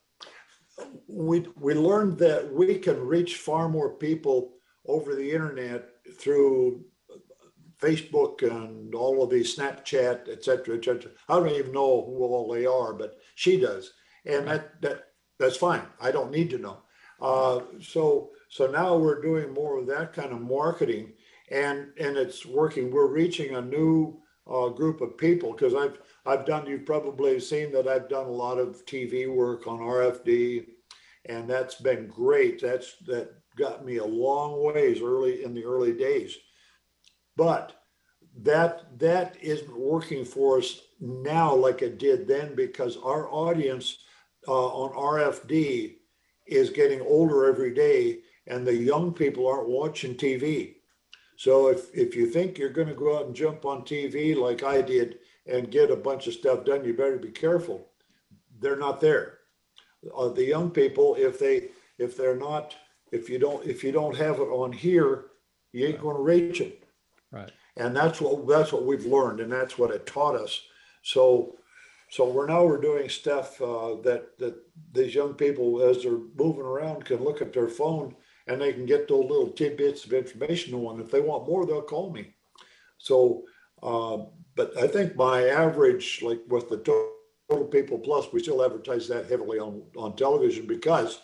[1.08, 4.54] we we learned that we can reach far more people
[4.88, 6.86] over the internet through
[7.82, 11.12] Facebook and all of these Snapchat, et cetera, et cetera.
[11.28, 13.94] I don't even know who all they are, but she does,
[14.26, 15.06] and that that
[15.40, 15.82] that's fine.
[16.00, 16.78] I don't need to know.
[17.20, 21.14] Uh, so So now we're doing more of that kind of marketing,
[21.52, 22.92] and and it's working.
[22.92, 24.22] We're reaching a new
[24.52, 26.68] uh, group of people because I've I've done.
[26.68, 30.66] You've probably seen that I've done a lot of TV work on RFD,
[31.26, 32.62] and that's been great.
[32.62, 36.38] That's that got me a long ways early in the early days,
[37.36, 37.74] but
[38.44, 43.98] that that isn't working for us now like it did then because our audience
[44.48, 45.96] uh, on RFD
[46.48, 50.76] is getting older every day, and the young people aren't watching TV.
[51.38, 54.64] So if if you think you're going to go out and jump on TV like
[54.64, 57.90] I did and get a bunch of stuff done, you better be careful.
[58.60, 59.40] They're not there.
[60.16, 62.76] Uh, the young people, if they if they're not
[63.12, 65.26] if you don't if you don't have it on here,
[65.72, 66.84] you ain't going to reach it.
[67.32, 67.52] Right.
[67.78, 70.62] And that's what that's what we've learned, and that's what it taught us.
[71.04, 71.56] So
[72.12, 74.56] so we're now we're doing stuff uh, that that
[74.92, 78.16] these young people, as they're moving around, can look at their phone
[78.48, 81.00] and they can get those little tidbits of information on.
[81.00, 82.34] If they want more, they'll call me.
[82.98, 83.44] So,
[83.82, 89.08] uh, but I think my average, like with the total people plus, we still advertise
[89.08, 91.22] that heavily on on television because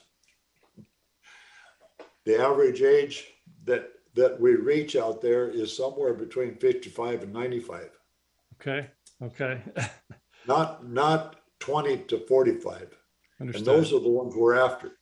[2.28, 3.26] the average age
[3.64, 7.90] that that we reach out there is somewhere between 55 and 95.
[8.60, 8.88] Okay.
[9.24, 9.62] Okay.
[10.48, 12.98] not not 20 to 45.
[13.40, 13.56] Understood.
[13.56, 14.98] And those are the ones we're after.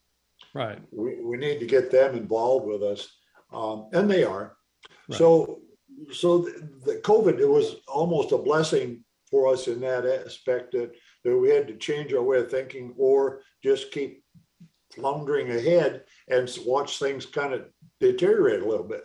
[0.53, 0.79] right.
[0.91, 3.09] We, we need to get them involved with us.
[3.51, 4.57] Um, and they are.
[5.09, 5.17] Right.
[5.17, 5.61] So
[6.11, 10.91] so the, the COVID it was almost a blessing for us in that aspect that,
[11.23, 14.24] that we had to change our way of thinking or just keep
[14.95, 17.65] floundering ahead and watch things kind of
[17.99, 19.03] deteriorate a little bit.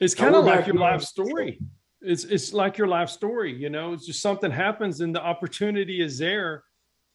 [0.00, 1.60] It's kind of like your life story.
[2.00, 3.92] It's it's like your life story, you know.
[3.92, 6.64] It's just something happens and the opportunity is there,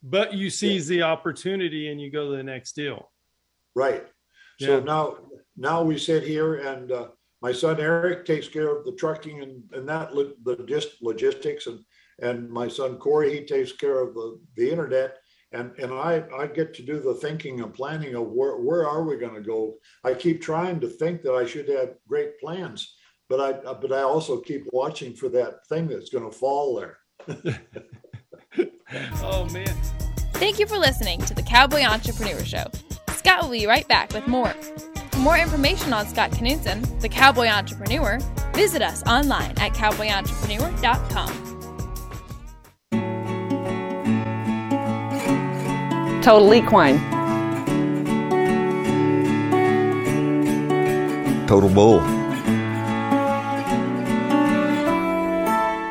[0.04, 3.12] but you seize the opportunity and you go to the next deal.
[3.76, 4.06] Right.
[4.60, 5.18] So now,
[5.56, 7.08] now we sit here and uh,
[7.42, 11.68] my son Eric takes care of the trucking and, and that lo- the just logistics
[11.68, 11.80] and,
[12.22, 15.18] and my son Corey, he takes care of the, the internet.
[15.52, 19.04] And, and I, I get to do the thinking and planning of where, where are
[19.04, 19.76] we going to go?
[20.04, 22.96] I keep trying to think that I should have great plans,
[23.30, 27.60] but I, but I also keep watching for that thing that's going to fall there.
[29.22, 29.76] Oh man.
[30.34, 32.66] Thank you for listening to the Cowboy Entrepreneur Show.
[33.10, 34.54] Scott will be right back with more.
[35.12, 38.20] For more information on Scott Knudsen, the Cowboy Entrepreneur,
[38.54, 41.49] visit us online at cowboyentrepreneur.com.
[46.22, 47.00] Total Equine.
[51.48, 52.02] Total Bull.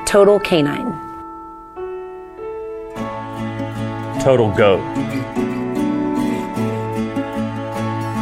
[0.05, 0.93] Total Canine.
[4.21, 4.81] Total Goat.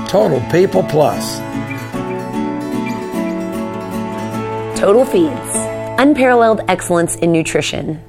[0.09, 1.39] Total People Plus.
[4.79, 5.33] Total Feeds.
[5.99, 8.01] Unparalleled excellence in nutrition.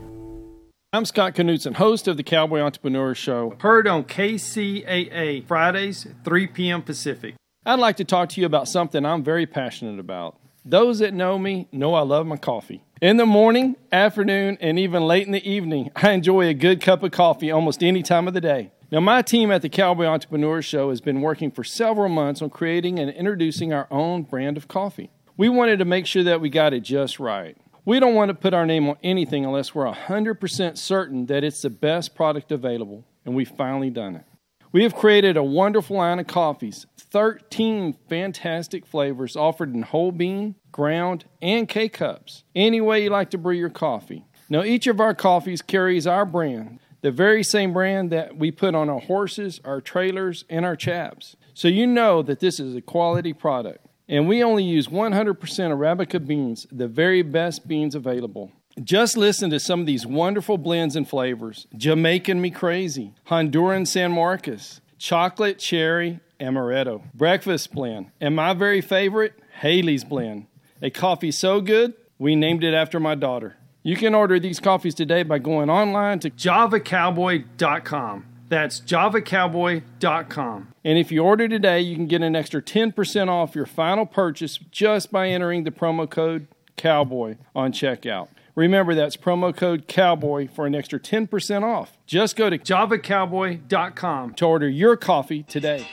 [0.98, 6.82] I'm Scott Knudsen, host of the Cowboy Entrepreneur Show, heard on KCAA Fridays, 3 p.m.
[6.82, 7.36] Pacific.
[7.68, 10.40] I'd like to talk to you about something I'm very passionate about.
[10.66, 12.84] Those that know me know I love my coffee.
[13.00, 17.04] In the morning, afternoon, and even late in the evening, I enjoy a good cup
[17.04, 18.72] of coffee almost any time of the day.
[18.92, 22.50] Now, my team at the Cowboy Entrepreneur Show has been working for several months on
[22.50, 25.12] creating and introducing our own brand of coffee.
[25.38, 27.56] We wanted to make sure that we got it just right.
[27.88, 31.62] We don't want to put our name on anything unless we're 100% certain that it's
[31.62, 34.26] the best product available, and we've finally done it.
[34.74, 40.56] We have created a wonderful line of coffees, 13 fantastic flavors offered in whole bean,
[40.70, 42.44] ground, and K cups.
[42.54, 44.26] Any way you like to brew your coffee.
[44.50, 48.76] Now, each of our coffees carries our brand, the very same brand that we put
[48.76, 51.38] on our horses, our trailers, and our chaps.
[51.54, 53.87] So you know that this is a quality product.
[54.10, 58.52] And we only use 100% Arabica beans, the very best beans available.
[58.82, 64.12] Just listen to some of these wonderful blends and flavors Jamaican Me Crazy, Honduran San
[64.12, 70.46] Marcos, Chocolate Cherry Amaretto, Breakfast Blend, and my very favorite, Haley's Blend.
[70.82, 73.58] A coffee so good, we named it after my daughter.
[73.82, 78.26] You can order these coffees today by going online to javacowboy.com.
[78.50, 80.74] That's javacowboy.com.
[80.84, 84.58] And if you order today, you can get an extra 10% off your final purchase
[84.72, 88.30] just by entering the promo code COWBOY on checkout.
[88.56, 91.98] Remember, that's promo code COWBOY for an extra 10% off.
[92.06, 95.86] Just go to javacowboy.com to order your coffee today.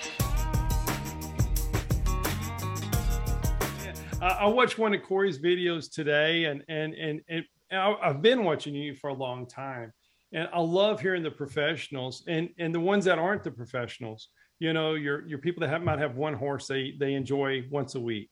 [4.23, 8.75] I, I watched one of Corey's videos today, and and and, and I've been watching
[8.75, 9.93] you for a long time,
[10.35, 14.29] and I love hearing the professionals and and the ones that aren't the professionals.
[14.61, 17.95] you know, your your people that have, might have one horse they they enjoy once
[17.95, 18.31] a week,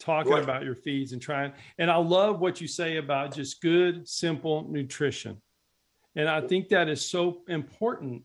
[0.00, 0.42] talking Right.
[0.42, 1.52] about your feeds and trying.
[1.78, 5.40] And I love what you say about just good, simple nutrition,
[6.16, 8.22] and I think that is so important.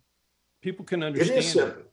[0.62, 1.40] People can understand.
[1.40, 1.60] is it.
[1.60, 1.84] simple.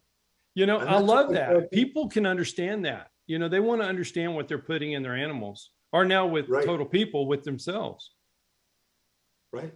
[0.54, 1.70] You know, I love that.
[1.70, 3.08] People can understand that.
[3.26, 6.48] You know, they want to understand what they're putting in their animals, or now with
[6.48, 6.64] Right.
[6.64, 8.12] total people with themselves.
[9.52, 9.72] right?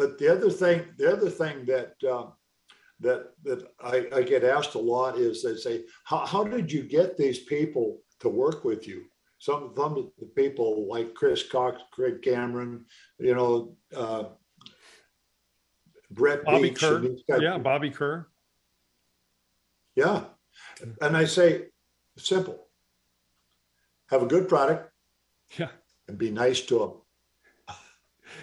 [0.00, 2.32] But the other thing, the other thing that um,
[3.00, 6.82] that that I, I get asked a lot is they say, how, how did you
[6.84, 9.04] get these people to work with you?
[9.38, 12.86] Some some of the people like Chris Cox, Craig Cameron,
[13.18, 14.24] you know, uh,
[16.10, 17.40] Brett Bobby Beach, Kerr, and these guys.
[17.42, 18.26] yeah, Bobby Kerr.
[19.96, 20.24] yeah.
[21.02, 21.66] And I say,
[22.16, 22.68] simple.
[24.08, 24.90] Have a good product
[25.58, 25.68] Yeah.
[26.08, 26.92] and be nice to them.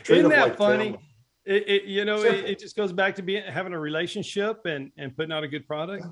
[0.04, 0.92] Treat Isn't that like funny?
[0.92, 1.07] family.
[1.48, 4.92] It, it you know, it, it just goes back to being having a relationship and
[4.98, 6.06] and putting out a good product.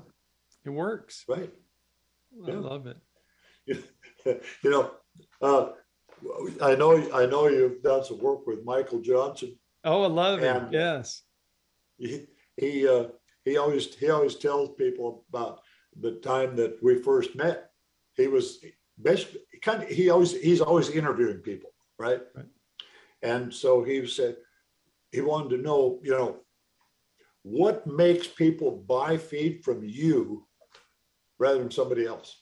[0.64, 1.24] It works.
[1.28, 1.52] Right.
[2.44, 2.58] I Yeah.
[2.58, 2.96] love it.
[4.62, 4.90] you know,
[5.42, 5.68] uh,
[6.62, 9.58] I know, I know you've done some work with Michael Johnson.
[9.84, 10.46] Oh, I love it.
[10.46, 11.22] And- Yes.
[11.98, 13.06] He, he, uh,
[13.44, 15.60] he always, he always tells people about
[15.98, 17.70] the time that we first met.
[18.14, 18.58] He was
[19.00, 22.20] basically kind of, he always, he's always interviewing people, right?
[22.34, 22.46] Right.
[23.22, 24.36] And so he said,
[25.16, 26.36] he wanted to know, you know,
[27.42, 30.46] what makes people buy feed from you
[31.38, 32.36] rather than somebody else?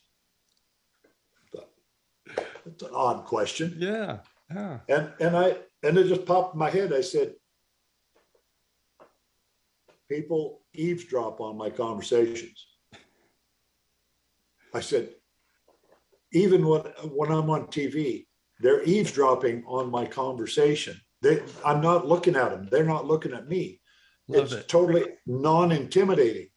[2.65, 3.75] That's an odd question.
[3.77, 4.17] Yeah.
[4.53, 4.79] Yeah.
[4.89, 6.91] And and I and it just popped in my head.
[6.91, 7.33] I said,
[10.09, 12.65] people eavesdrop on my conversations.
[14.73, 15.09] I said,
[16.33, 16.81] even when
[17.13, 18.25] when I'm on TV,
[18.59, 20.99] they're eavesdropping on my conversation.
[21.25, 22.67] They, I'm not looking at them.
[22.69, 23.81] They're not looking at me.
[24.27, 24.67] Love it's it.
[24.67, 26.49] totally non-intimidating.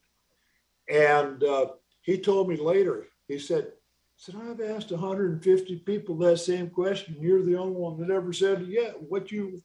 [0.91, 1.69] And uh,
[2.03, 3.07] he told me later.
[3.29, 3.69] He said,
[4.17, 7.17] "said I've asked 150 people that same question.
[7.19, 9.63] You're the only one that ever said, yeah, what you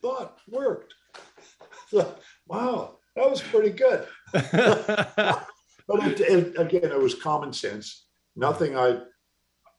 [0.00, 0.94] thought worked."
[2.48, 4.06] Wow, that was pretty good.
[5.88, 8.06] But it, it, again, it was common sense.
[8.34, 9.02] Nothing I,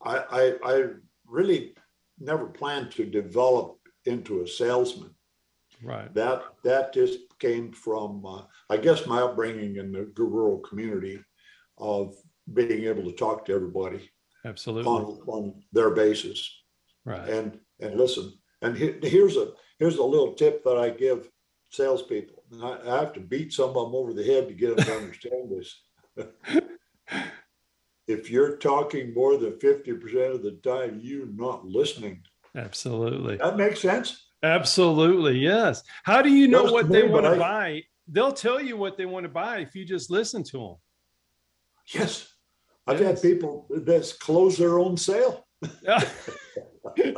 [0.01, 0.83] I, I, I
[1.25, 1.75] really
[2.19, 3.76] never planned to develop
[4.07, 5.11] into a salesman.
[5.83, 6.11] right.
[6.15, 11.19] That that just came from, uh, I guess, my upbringing in the rural community
[11.77, 12.15] of
[12.53, 14.09] being able to talk to everybody
[14.45, 14.89] Absolutely.
[14.91, 16.39] on, on their basis
[17.05, 17.29] Right.
[17.29, 18.33] and and listen.
[18.63, 21.29] And he- here's a here's a little tip that I give
[21.69, 22.43] salespeople.
[22.63, 24.95] I, I have to beat some of them over the head to get them to
[24.95, 25.69] understand this.
[28.07, 32.23] if you're talking more than fifty percent of the time, you're not listening.
[32.57, 33.37] Absolutely.
[33.37, 34.25] That makes sense.
[34.43, 35.39] Absolutely.
[35.39, 35.83] Yes.
[36.03, 37.83] How do you know what they me, want to I- buy?
[38.09, 40.75] They'll tell you what they want to buy if you just listen to them.
[41.93, 42.33] Yes,
[42.87, 43.21] I've Yes.
[43.21, 45.45] had people that's close their own sale.
[45.83, 45.99] Yeah.
[46.95, 47.17] Can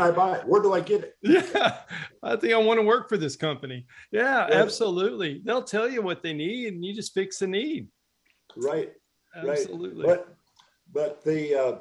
[0.00, 0.38] I buy?
[0.38, 0.46] it?
[0.46, 1.14] Where do I get it?
[1.22, 1.78] yeah.
[2.22, 3.86] I think I want to work for this company.
[4.12, 4.62] Yeah, Yeah.
[4.62, 5.40] absolutely.
[5.44, 7.88] They'll tell you what they need and you just fix the need.
[8.56, 8.92] Right.
[9.36, 9.48] Right.
[9.58, 10.04] Absolutely.
[10.06, 10.34] But
[10.92, 11.78] but the uh,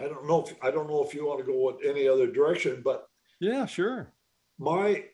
[0.00, 2.30] I don't know if I don't know if you want to go in any other
[2.30, 3.06] direction, but
[3.40, 4.12] yeah, sure.
[4.58, 5.04] my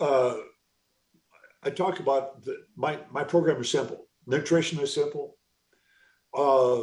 [0.00, 0.36] uh,
[1.62, 4.06] I talk about the, my my program is simple.
[4.26, 5.36] Nutrition is simple.
[6.36, 6.82] Uh,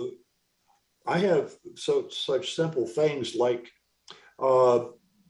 [1.06, 3.67] I have so such simple things like
[4.39, 4.86] uh,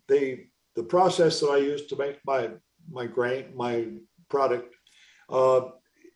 [0.08, 2.50] the the process that I use to make my
[2.90, 3.88] my grain my
[4.30, 4.76] product.
[5.30, 5.62] Uh,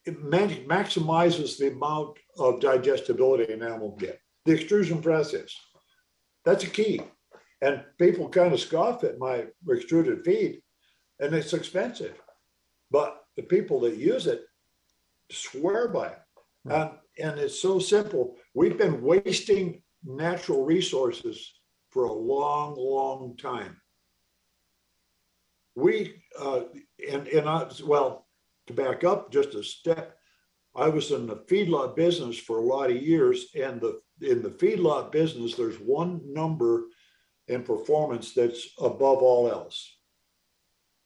[0.05, 4.19] it man- maximizes the amount of digestibility an animal get.
[4.45, 5.53] The extrusion process,
[6.45, 7.01] that's a key.
[7.61, 10.61] And people kind of scoff at my extruded feed,
[11.19, 12.19] and it's expensive.
[12.89, 14.41] But the people that use it
[15.29, 16.19] swear by it.
[16.65, 18.35] And, and it's so simple.
[18.53, 21.53] We've been wasting natural resources
[21.89, 23.79] for a long, long time.
[25.75, 26.61] We, uh,
[27.09, 28.27] and, and I, well,
[28.67, 30.17] to back up just a step,
[30.75, 34.49] I was in the feedlot business for a lot of years, and the in the
[34.49, 36.85] feedlot business, there's one number
[37.47, 39.97] in performance that's above all else: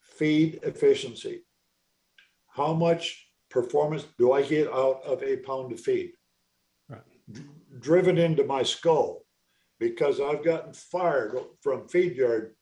[0.01, 1.43] feed efficiency.
[2.47, 6.13] How much performance do I get out of a pound of feed?
[6.89, 7.01] Right.
[7.32, 7.41] D-
[7.80, 9.26] driven into my skull
[9.80, 12.55] because I've gotten fired from feed yard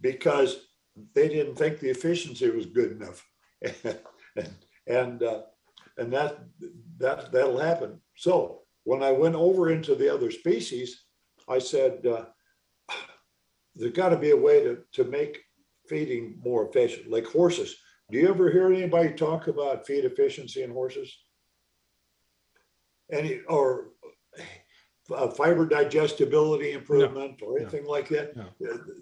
[0.00, 0.66] because
[1.14, 3.24] they didn't think the efficiency was good enough.
[4.36, 4.54] and
[4.86, 5.42] and, uh,
[5.96, 6.38] and that
[6.98, 8.00] that that'll happen.
[8.16, 11.04] So when I went over into the other species,
[11.46, 12.24] I said uh,
[13.76, 15.42] there's got to be a way to to make
[15.86, 17.76] feeding more efficient, like horses.
[18.10, 21.14] Do you ever hear anybody talk about feed efficiency in horses?
[23.10, 23.92] any or
[25.14, 28.36] uh, fiber digestibility improvement or anything like that.
[28.36, 28.46] No.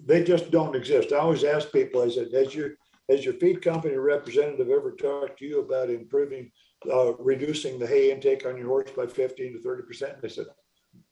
[0.05, 1.11] They just don't exist.
[1.11, 2.01] I always ask people.
[2.01, 2.71] I said, "Has your
[3.09, 6.51] has your feed company representative ever talked to you about improving,
[6.91, 10.47] uh, reducing the hay intake on your horse by fifteen to thirty percent?" They said,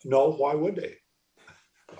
[0.03, 0.31] "No.
[0.31, 0.95] Why would they?"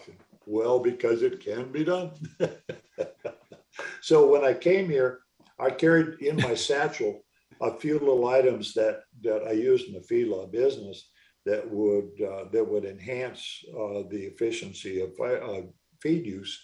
[0.05, 2.11] Said, well, because it can be done.
[4.01, 5.21] so when I came here,
[5.59, 7.23] I carried in my satchel
[7.61, 11.09] a few little items that that I used in the feedlot business
[11.45, 15.61] that would uh, that would enhance uh, the efficiency of uh,
[16.01, 16.63] feed use.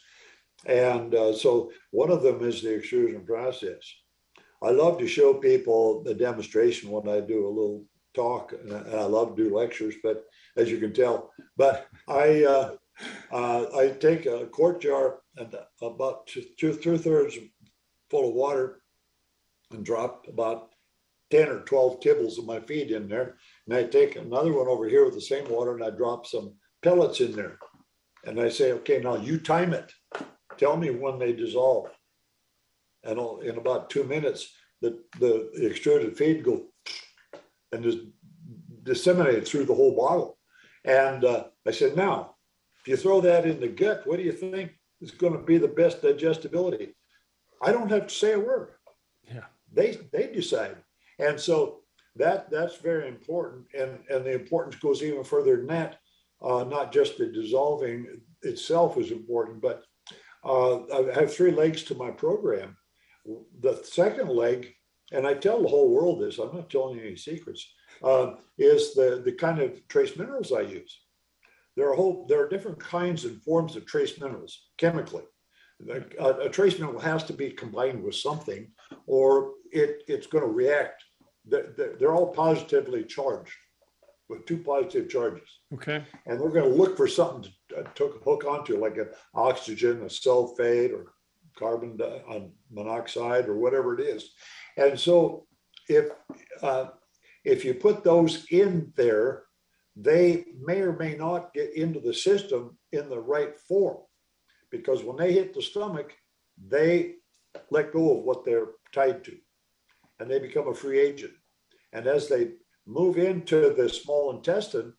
[0.66, 3.82] And uh, so one of them is the extrusion process.
[4.64, 9.04] I love to show people the demonstration when I do a little talk, and I
[9.04, 9.96] love to do lectures.
[10.04, 10.24] But
[10.58, 12.76] as you can tell, but I uh,
[13.32, 17.38] uh, I take a quart jar and about two, two, two thirds
[18.10, 18.82] full of water
[19.72, 20.70] and drop about
[21.32, 23.38] 10 or 12 tibbles of my feed in there.
[23.66, 26.56] And I take another one over here with the same water and I drop some
[26.84, 27.58] pellets in there.
[28.26, 29.92] And I say, okay, now you time it.
[30.58, 31.90] Tell me when they dissolve.
[33.04, 36.68] And in about two minutes, the, the extruded feed go
[37.72, 38.00] and just
[38.84, 40.38] disseminated through the whole bottle.
[40.86, 42.36] And uh, I said, now
[42.82, 44.72] if you throw that in the gut, what do you think
[45.02, 46.96] is going to be the best digestibility?
[47.62, 48.70] I don't have to say a word.
[49.24, 49.46] Yeah.
[49.72, 50.78] They they decide.
[51.20, 51.82] And so
[52.16, 53.66] that that's very important.
[53.78, 56.00] And and the importance goes even further than that.
[56.42, 58.08] Uh, not just the dissolving
[58.42, 59.84] itself is important, but
[60.44, 62.76] uh, I have three legs to my program.
[63.26, 64.74] The second leg,
[65.12, 67.66] and I tell the whole world this, I'm not telling you any secrets,
[68.04, 71.02] uh, is the, the kind of trace minerals I use
[71.76, 75.24] there are whole there are different kinds and forms of trace minerals chemically.
[76.20, 78.70] A, a, trace mineral has to be combined with something,
[79.08, 81.04] or it, it's going to react.
[81.44, 83.52] They're, they're all positively charged
[84.30, 85.50] with two positive charges.
[85.74, 86.06] Okay.
[86.28, 90.04] And they're going to look for something to, uh, to hook onto, like an oxygen,
[90.04, 91.14] a sulfate, or
[91.62, 91.98] carbon
[92.72, 94.32] monoxide, or whatever it is.
[94.78, 95.46] And so,
[95.88, 96.10] if
[96.62, 96.88] uh,
[97.44, 99.44] if you put those in there,
[99.96, 103.98] they may or may not get into the system in the right form
[104.70, 106.14] because when they hit the stomach,
[106.68, 107.16] they
[107.70, 109.38] let go of what they're tied to
[110.20, 111.34] and they become a free agent.
[111.94, 112.52] And as they
[112.86, 114.94] move into the small intestine,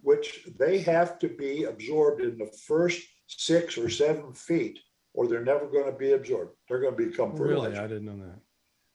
[0.00, 4.78] which they have to be absorbed in the first six or seven feet,
[5.14, 6.52] or they're never going to be absorbed.
[6.68, 7.70] They're going to become fertilizer.
[7.70, 8.38] Really, I didn't know that.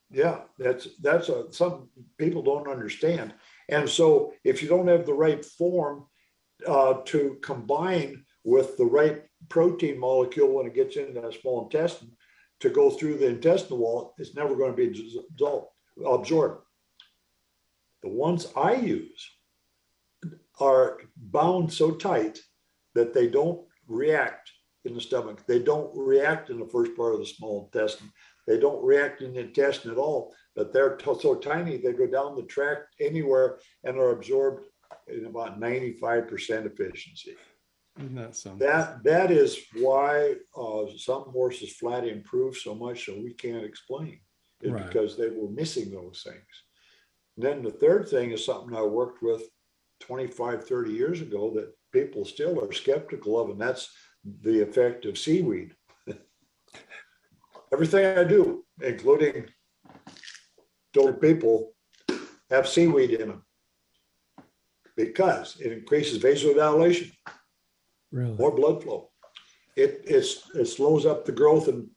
[0.09, 3.33] Yeah, that's that's a some people don't understand.
[3.69, 6.05] And so, if you don't have the right form
[6.65, 12.11] uh, to combine with the right protein molecule when it gets into the small intestine
[12.61, 15.67] to go through the intestinal wall, it's never going to be dissolved,
[16.05, 16.63] absorbed.
[18.01, 19.29] The ones I use
[20.59, 22.39] are bound so tight
[22.95, 24.51] that they don't react
[24.87, 25.45] in the stomach.
[25.45, 28.11] They don't react in the first part of the small intestine.
[28.47, 32.07] They don't react in the intestine at all, but they're t- so tiny they go
[32.07, 34.67] down the tract anywhere and are absorbed
[35.07, 37.35] in about 95% efficiency.
[37.99, 38.65] Isn't that something?
[38.65, 44.19] That that is why uh, some horses flat improve so much so we can't explain
[44.61, 44.85] is Right.
[44.87, 46.53] because they were missing those things.
[47.35, 49.43] And then the third thing is something I worked with
[50.01, 53.89] 25, 30 years ago that people still are skeptical of, and that's
[54.41, 55.73] the effect of seaweed.
[57.71, 59.45] Everything I do, including
[60.93, 61.73] total people,
[62.49, 63.43] have seaweed in them
[64.95, 67.11] because it increases vasodilation,
[68.11, 68.35] Really?
[68.37, 69.09] more blood flow.
[69.75, 71.87] It, it's, it slows up the growth and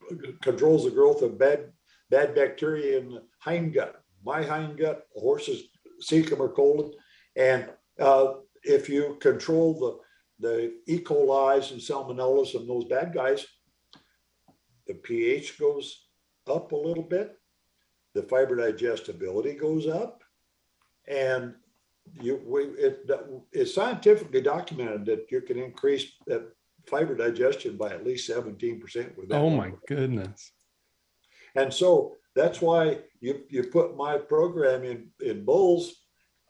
[0.43, 1.73] controls the growth of bad,
[2.11, 3.95] bad bacteria in the hindgut.
[4.25, 5.63] My hindgut, horses,
[6.03, 6.93] cecum or colon.
[7.37, 10.03] And uh, if you control
[10.41, 10.99] the, E.
[10.99, 13.47] coli's and salmonellas and those bad guys,
[14.87, 16.07] the pH goes
[16.49, 17.37] up a little bit,
[18.15, 20.23] the fiber digestibility goes up,
[21.07, 21.55] and
[22.21, 23.09] you we, it,
[23.53, 26.51] it's scientifically documented that you can increase that
[26.87, 29.37] fiber digestion by at least 17% with that.
[29.37, 29.81] Oh my number.
[29.87, 30.53] goodness.
[31.55, 35.95] And so that's why you, you put my program in, in bulls,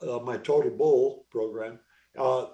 [0.06, 1.78] uh, my total bull program,
[2.18, 2.46] uh,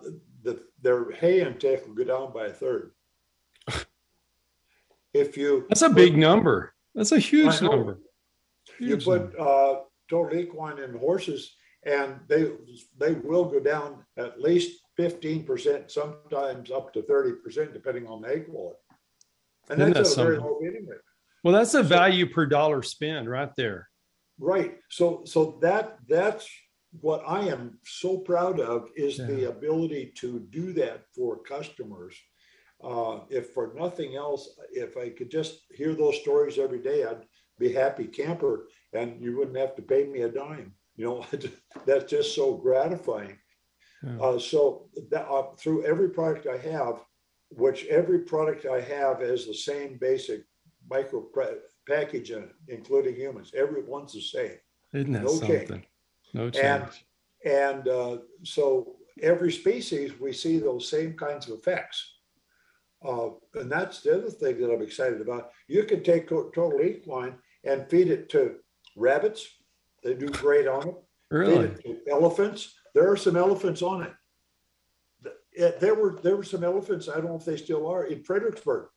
[0.46, 2.92] the, their hay intake will go down by a third.
[5.12, 6.72] if you That's a put- big number.
[6.94, 7.98] That's a huge number.
[8.80, 9.40] you put number.
[9.40, 9.74] uh,
[10.08, 12.52] total equine in horses, and they
[12.98, 18.22] they will go down at least fifteen percent, sometimes up to thirty percent, depending on
[18.22, 18.78] the egg quality.
[19.68, 20.52] And Isn't that's that at a very something?
[20.52, 21.00] low feeding rate.
[21.44, 23.88] Well, that's a value per dollar spend right there.
[24.38, 24.76] Right.
[24.90, 26.48] So so that that's
[27.00, 29.26] what I am so proud of is Yeah.
[29.26, 32.14] the ability to do that for customers.
[32.82, 37.26] Uh, if for nothing else, if I could just hear those stories every day, I'd
[37.58, 40.74] be happy camper, and you wouldn't have to pay me a dime.
[40.96, 41.26] You know,
[41.86, 43.38] that's just so gratifying.
[44.02, 44.18] Yeah.
[44.20, 47.02] Uh, so that, uh, through every product I have,
[47.50, 50.44] which every product I have has the same basic
[50.88, 53.52] micro pre- package in it, including humans.
[53.54, 54.58] Every one's the same.
[54.92, 55.84] Isn't that No change.
[56.34, 56.64] No change.
[56.64, 56.90] And
[57.52, 62.14] and uh, so every species we see those same kinds of effects.
[63.06, 65.50] Uh, and that's the other thing that I'm excited about.
[65.68, 68.56] You can take to- total equine and feed it to
[68.96, 69.46] rabbits.
[70.02, 70.94] They do great on it.
[71.30, 71.66] Feed really?
[71.66, 72.74] it to elephants.
[72.94, 74.12] There are some elephants on it.
[75.52, 77.08] It- There were there were some elephants.
[77.08, 78.88] I don't know if they still are in Fredericksburg.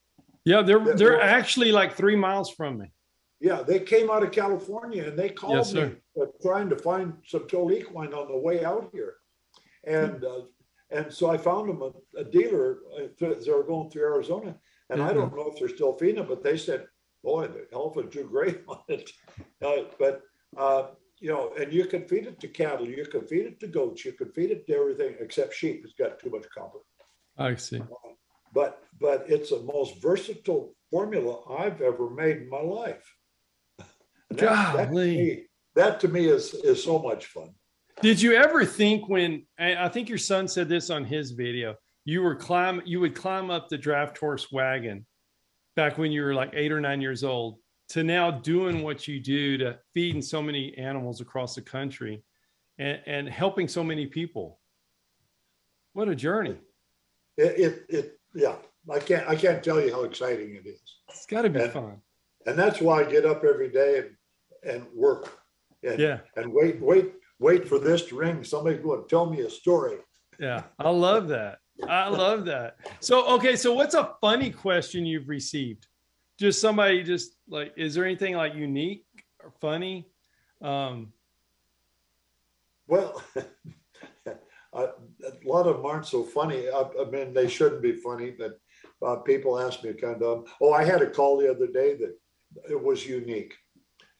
[0.44, 2.92] Yeah, they're they're actually like three miles from me.
[3.40, 7.14] Yeah, they came out of California and they called Yes, me uh, trying to find
[7.26, 9.14] some total equine on the way out here,
[9.84, 10.42] and uh,
[10.90, 12.78] and so I found them a, a dealer.
[12.94, 14.56] uh, th- They were going through Arizona,
[14.90, 16.86] and I don't know if they're still feeding it, but they said,
[17.24, 19.10] "Boy, the elephants do great on it."
[19.62, 20.22] Uh, but
[20.56, 20.88] uh,
[21.18, 24.04] you know, and you can feed it to cattle, you can feed it to goats,
[24.04, 25.82] you can feed it to everything except sheep.
[25.84, 26.78] It's got too much copper
[27.38, 27.80] I see.
[28.52, 33.16] but but it's the most versatile formula I've ever made in my life.
[34.30, 35.16] That, that, to Golly.
[35.16, 35.42] me,
[35.74, 37.50] that to me is is so much fun.
[38.02, 41.74] Did you ever think when I think your son said this on his video,
[42.04, 45.04] you were climb you would climb up the draft horse wagon
[45.76, 47.58] back when you were like eight or nine years old
[47.90, 52.22] to now doing what you do to feeding so many animals across the country
[52.78, 54.60] and, and helping so many people.
[55.92, 56.56] What a journey.
[57.36, 58.56] It, it it yeah.
[58.90, 61.72] I can't I can't tell you how exciting it is, It's got to be And-
[61.72, 62.00] fun.
[62.46, 64.10] and that's why I get up every day and
[64.62, 65.38] and work
[65.82, 66.20] and Yeah.
[66.36, 68.44] and wait wait wait for this to ring.
[68.44, 69.96] Somebody's going to tell me a story.
[70.38, 70.64] Yeah.
[70.78, 71.58] I love that.
[71.88, 72.76] I love that.
[73.00, 73.56] So, okay.
[73.56, 75.86] So, what's a funny question you've received?
[76.38, 79.06] Just somebody, just like, is there anything like unique
[79.42, 80.06] or funny?
[80.62, 81.12] Um,
[82.86, 83.22] Well,
[84.26, 84.34] a,
[84.74, 84.88] a
[85.44, 86.68] lot of them aren't so funny.
[86.68, 88.58] I, I mean, they shouldn't be funny, but
[89.06, 92.14] uh, people ask me kind of, oh, I had a call the other day that
[92.68, 93.54] it was unique.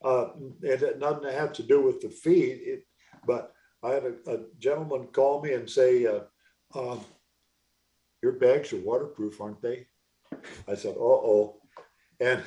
[0.03, 0.29] Uh,
[0.61, 2.83] it had nothing to have to do with the feed, it,
[3.25, 6.21] but I had a, a gentleman call me and say, uh,
[6.75, 7.01] um,
[8.21, 9.87] your bags are waterproof, aren't they?
[10.67, 11.57] I said, uh-oh.
[12.19, 12.43] And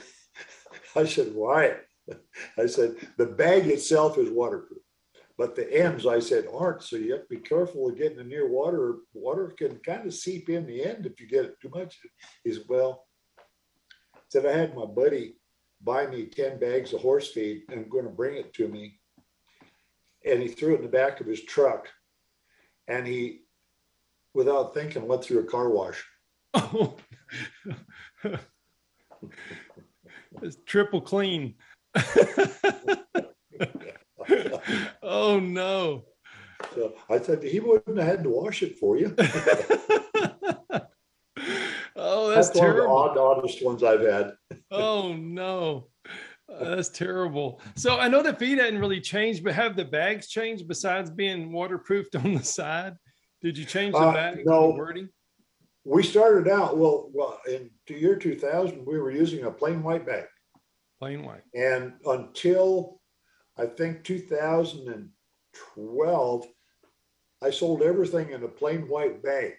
[0.97, 1.77] I said, why?
[2.59, 4.81] I said, the bag itself is waterproof.
[5.37, 6.83] But the ends, I said, aren't.
[6.83, 8.99] So you have to be careful of getting near water.
[9.15, 11.99] Water can kind of seep in the end if you get it too much.
[12.45, 13.07] He said, well,
[14.29, 15.35] said I had my buddy
[15.85, 18.99] buy me 10 bags of horse feed and going to bring it to me.
[20.25, 21.89] And he threw it in the back of his truck.
[22.89, 23.43] And he,
[24.33, 26.03] without thinking, went through a car wash.
[26.55, 26.97] oh,
[30.43, 31.55] it's triple clean.
[35.03, 36.05] oh, no.
[36.75, 39.15] So I said, he wouldn't have had to wash it for you.
[42.35, 44.33] that's, That's one of the odd, oddest ones I've had.
[44.71, 45.89] Oh no,
[46.49, 47.61] Uh, that's terrible.
[47.77, 51.53] So I know the feed hadn't really changed, but have the bags changed besides being
[51.53, 52.95] waterproofed on the side?
[53.43, 54.71] Did you change the Uh, bag no.
[54.71, 55.09] wording?
[55.87, 60.07] We started out, well, well, in the year 2000, we were using a plain white
[60.07, 60.25] bag.
[60.99, 61.43] Plain white.
[61.55, 63.01] And until
[63.59, 66.47] I think 2012,
[67.43, 69.53] I sold everything in a plain white bag.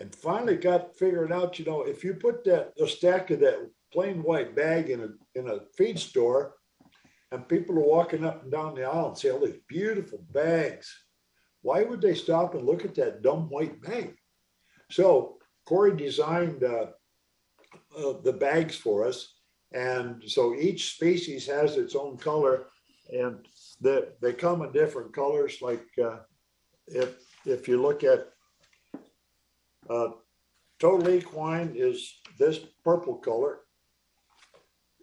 [0.00, 4.22] And finally got figured out, you know, if you put that stack of that plain
[4.22, 6.54] white bag in a in a feed store,
[7.30, 10.92] and people are walking up and down the aisle and see all these beautiful bags,
[11.62, 14.16] why would they stop and look at that dumb white bag?
[14.90, 16.86] So Corey designed uh,
[17.96, 19.34] uh, the bags for us,
[19.72, 22.66] and so each species has its own color,
[23.12, 23.46] and
[23.80, 25.62] they they come in different colors.
[25.62, 26.18] Like uh,
[26.86, 27.14] if
[27.46, 28.28] if you look at
[29.90, 30.08] uh,
[30.78, 33.60] total equine is this purple color.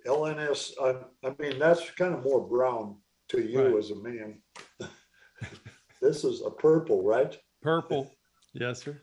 [0.05, 0.95] LNS, I,
[1.27, 2.97] I mean that's kind of more brown
[3.29, 3.75] to you Right.
[3.77, 4.41] as a man.
[6.01, 7.37] this is a purple, right?
[7.61, 8.11] Purple.
[8.53, 8.99] Yes, sir.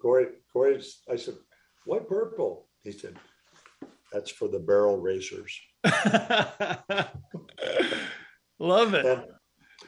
[0.00, 0.80] Corey, Corey,
[1.10, 1.34] I said,
[1.84, 2.68] why purple?
[2.84, 3.16] He said,
[4.12, 5.58] that's for the barrel racers.
[8.58, 9.04] Love it.
[9.04, 9.24] And,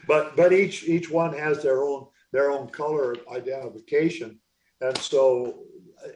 [0.06, 4.39] but but each each one has their own their own color identification,
[4.81, 5.62] and so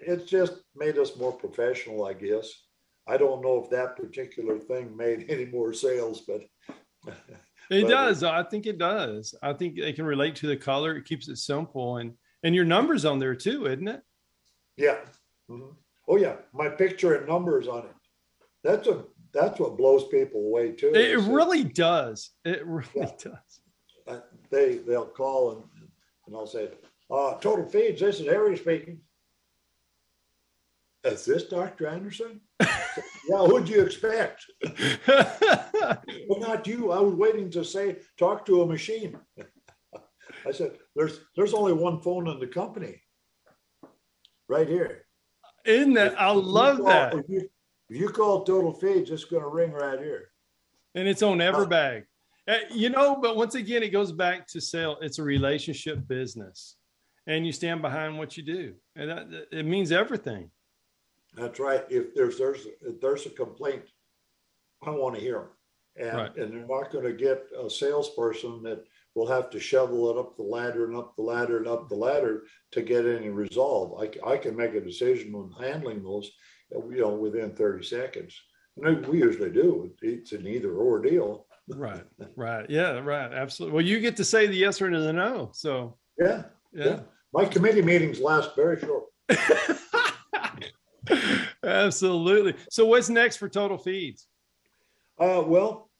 [0.00, 2.48] it's just made us more professional, I guess.
[3.06, 6.42] I don't know if that particular thing made any more sales, but
[7.70, 8.22] It but, does.
[8.22, 9.34] I think it does.
[9.42, 10.96] I think they can relate to the color.
[10.96, 14.02] It keeps it simple, and and your numbers on there too, isn't it?
[14.76, 14.98] Yeah.
[15.50, 15.74] Mm-hmm.
[16.08, 17.94] Oh yeah, my picture and numbers on it.
[18.64, 20.92] That's a that's what blows people away too.
[20.94, 22.30] It, really does.
[22.44, 23.10] It really yeah.
[23.18, 23.60] does.
[24.06, 25.62] Uh, they they'll call and
[26.26, 26.76] and I said,
[27.10, 28.00] uh, "Total feeds.
[28.00, 29.00] This is Harry speaking."
[31.04, 31.88] Is this Dr.
[31.88, 32.40] Anderson?
[32.60, 34.46] yeah, who'd you expect?
[35.08, 36.92] well, not you.
[36.92, 39.18] I was waiting to say, talk to a machine.
[40.46, 43.02] I said, there's there's only one phone in the company.
[44.48, 45.06] Right here.
[45.64, 46.12] Isn't that?
[46.12, 47.14] If, I love call, that.
[47.14, 47.48] If you,
[47.88, 50.30] if you, call Total Feeds, it's going to ring right here.
[50.94, 52.02] And it's on Everbag.
[52.02, 52.04] Uh,
[52.48, 54.98] Uh, you know, but once again, it goes back to sale.
[55.00, 56.76] It's a relationship business,
[57.26, 60.50] and you stand behind what you do, and that, it means everything.
[61.34, 61.84] That's right.
[61.88, 63.84] If there's there's if there's a complaint,
[64.84, 65.38] I want to hear
[65.96, 66.36] them, and right.
[66.36, 68.84] and they're not going to get a salesperson that
[69.14, 71.94] will have to shovel it up the ladder and up the ladder and up the
[71.94, 74.00] ladder to get any resolve.
[74.00, 76.30] I, I can make a decision on handling those,
[76.70, 78.34] you know, within 30 seconds.
[78.78, 79.92] And we usually do.
[80.00, 81.46] It's an either or deal.
[81.68, 82.04] Right,
[82.36, 83.74] right, yeah, right, absolutely.
[83.74, 85.50] Well, you get to say the yes or the no.
[85.54, 86.84] So yeah, yeah.
[86.84, 87.00] yeah.
[87.32, 89.04] My committee meetings last very short.
[91.64, 92.54] Absolutely.
[92.70, 94.26] So, what's next for Total Feeds?
[95.18, 95.90] Uh, well,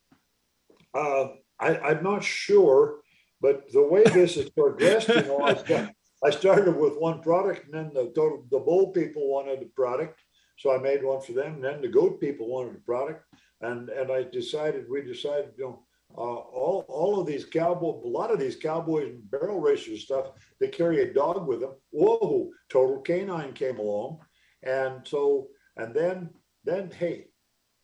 [0.95, 3.01] uh, I, am not sure,
[3.41, 5.93] but the way this is progressed, you know, I, got,
[6.25, 10.21] I started with one product, and then the total, the bull people wanted a product,
[10.59, 11.55] so I made one for them.
[11.55, 13.25] And then the goat people wanted a product,
[13.63, 15.83] and and I decided we decided, you know,
[16.17, 20.33] uh, all all of these cowboy, a lot of these cowboys and barrel racers stuff,
[20.61, 21.75] they carry a dog with them.
[21.91, 24.21] Whoa, Total Canine came along
[24.63, 26.31] and so, and then,
[26.65, 27.27] then, hey,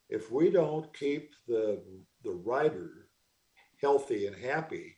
[0.09, 1.83] if we don't keep the
[2.24, 3.09] the rider
[3.81, 4.97] healthy and happy,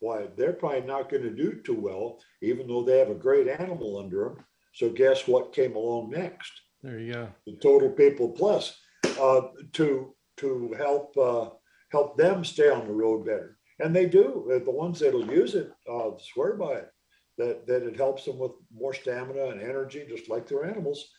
[0.00, 3.48] why they're probably not going to do too well, even though they have a great
[3.48, 4.44] animal under them.
[4.74, 6.52] So guess what came along next?
[6.82, 7.28] There you go.
[7.46, 8.76] The Total People Plus
[9.22, 11.50] uh, to to help uh,
[11.90, 14.60] help them stay on the road better, and they do.
[14.64, 16.92] The ones that'll use it uh, swear by it
[17.38, 21.10] that, that it helps them with more stamina and energy, just like their animals.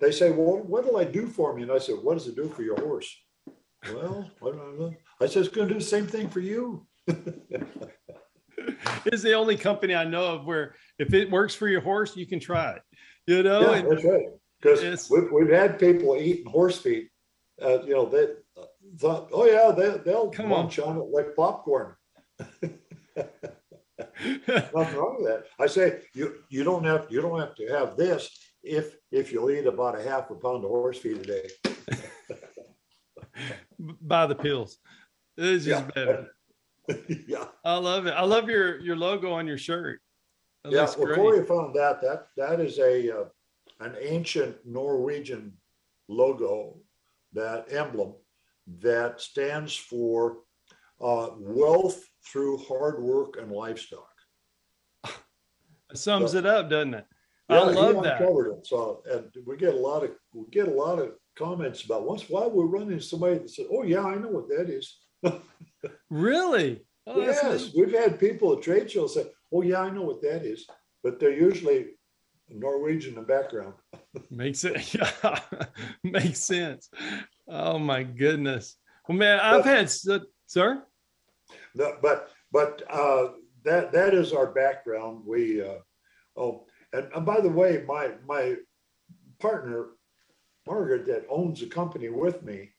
[0.00, 1.62] They say, well, what will I do for me?
[1.62, 3.12] And I said, what does it do for your horse?
[3.92, 4.30] Well,
[5.20, 6.86] I said, it's going to do the same thing for you.
[9.06, 12.26] it's the only company I know of where if it works for your horse, you
[12.26, 12.82] can try it.
[13.26, 14.26] You know, yeah, that's right.
[14.60, 17.08] Because we've, we've had people eating horse feet.
[17.62, 18.28] Uh, you know, they
[18.98, 20.96] thought, oh yeah, they, they'll Come munch on.
[20.96, 21.94] on it like popcorn.
[24.26, 25.44] Nothing wrong with that.
[25.58, 28.30] I say you you don't have you don't have to have this
[28.62, 31.48] if if you'll eat about a half a pound of horse feed a day.
[34.00, 34.78] Buy the pills.
[35.36, 35.90] It's just yeah.
[35.94, 36.28] better.
[37.28, 37.46] yeah.
[37.64, 38.12] I love it.
[38.12, 40.00] I love your your logo on your shirt.
[40.64, 43.24] It yeah, well, Corey found that that that is a uh,
[43.80, 45.52] an ancient Norwegian
[46.08, 46.78] logo,
[47.34, 48.14] that emblem
[48.80, 50.38] that stands for
[51.00, 54.08] uh, wealth through hard work and livestock.
[55.04, 57.06] It sums so, it up, doesn't it?
[57.50, 58.20] Yeah, I love that.
[58.20, 58.66] It.
[58.66, 62.28] So, and we get a lot of we get a lot of comments about once
[62.28, 65.00] why we're running somebody that said, "Oh yeah, I know what that is."
[66.10, 66.82] really?
[67.06, 70.44] Oh, yes, we've had people at trade shows say, "Oh yeah, I know what that
[70.44, 70.66] is,"
[71.02, 71.88] but they're usually
[72.48, 73.74] Norwegian in the background.
[74.30, 75.40] Makes it yeah,
[76.04, 76.90] makes sense.
[77.48, 78.76] Oh my goodness.
[79.08, 79.90] Well, man, I've but, had
[80.46, 80.82] sir.
[81.74, 83.28] No, but but uh,
[83.64, 85.22] that that is our background.
[85.26, 85.78] We uh,
[86.36, 88.56] oh, and, and by the way, my my
[89.40, 89.88] partner
[90.66, 92.70] Margaret that owns the company with me,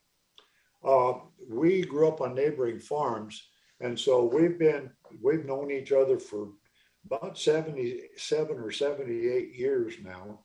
[0.83, 1.13] uh,
[1.49, 3.49] we grew up on neighboring farms,
[3.81, 4.91] and so we've been
[5.21, 6.49] we've known each other for
[7.05, 10.39] about 77 or 78 years now,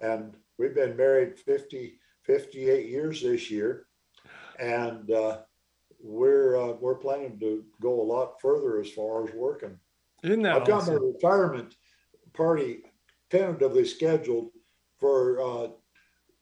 [0.00, 3.86] and we've been married 50 58 years this year,
[4.58, 5.38] and uh,
[6.00, 9.78] we're uh, we're planning to go a lot further as far as working.
[10.22, 11.74] Isn't that I've got my retirement
[12.32, 12.82] party
[13.30, 14.50] tentatively scheduled
[14.98, 15.68] for uh,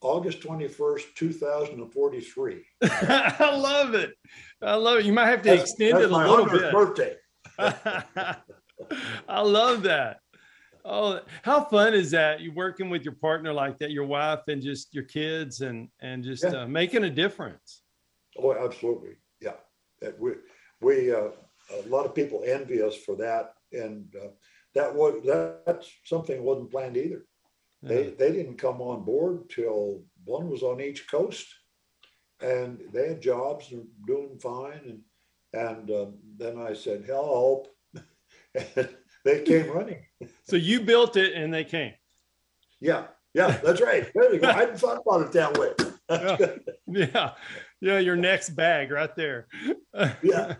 [0.00, 2.62] August 21st, 2043.
[2.82, 4.12] I love it.
[4.60, 5.04] I love it.
[5.04, 6.72] You might have to that's, extend it a little bit.
[6.72, 7.16] birthday.
[9.28, 10.18] I love that.
[10.84, 12.40] Oh, how fun is that?
[12.40, 16.24] You working with your partner like that, your wife and just your kids and and
[16.24, 16.62] just yeah.
[16.62, 17.82] uh, making a difference.
[18.36, 19.16] Oh, absolutely
[20.02, 20.32] that we
[20.80, 21.30] we uh,
[21.72, 24.28] a lot of people envy us for that, and uh,
[24.74, 25.22] that was
[25.64, 27.24] that's something that wasn't planned either.
[27.82, 27.88] Yeah.
[27.88, 31.46] They they didn't come on board till one was on each coast,
[32.40, 35.00] and they had jobs and doing fine, and
[35.54, 37.68] And um, then I said, help.
[38.54, 38.88] And
[39.24, 40.04] they came running.
[40.44, 41.92] So you built it and they came.
[42.80, 44.10] Yeah, yeah, that's right.
[44.14, 44.48] There you go.
[44.48, 45.72] I hadn't thought about it that way.
[46.10, 46.46] Yeah.
[46.86, 47.30] yeah.
[47.80, 49.46] Yeah, your next bag right there.
[50.22, 50.56] Yeah.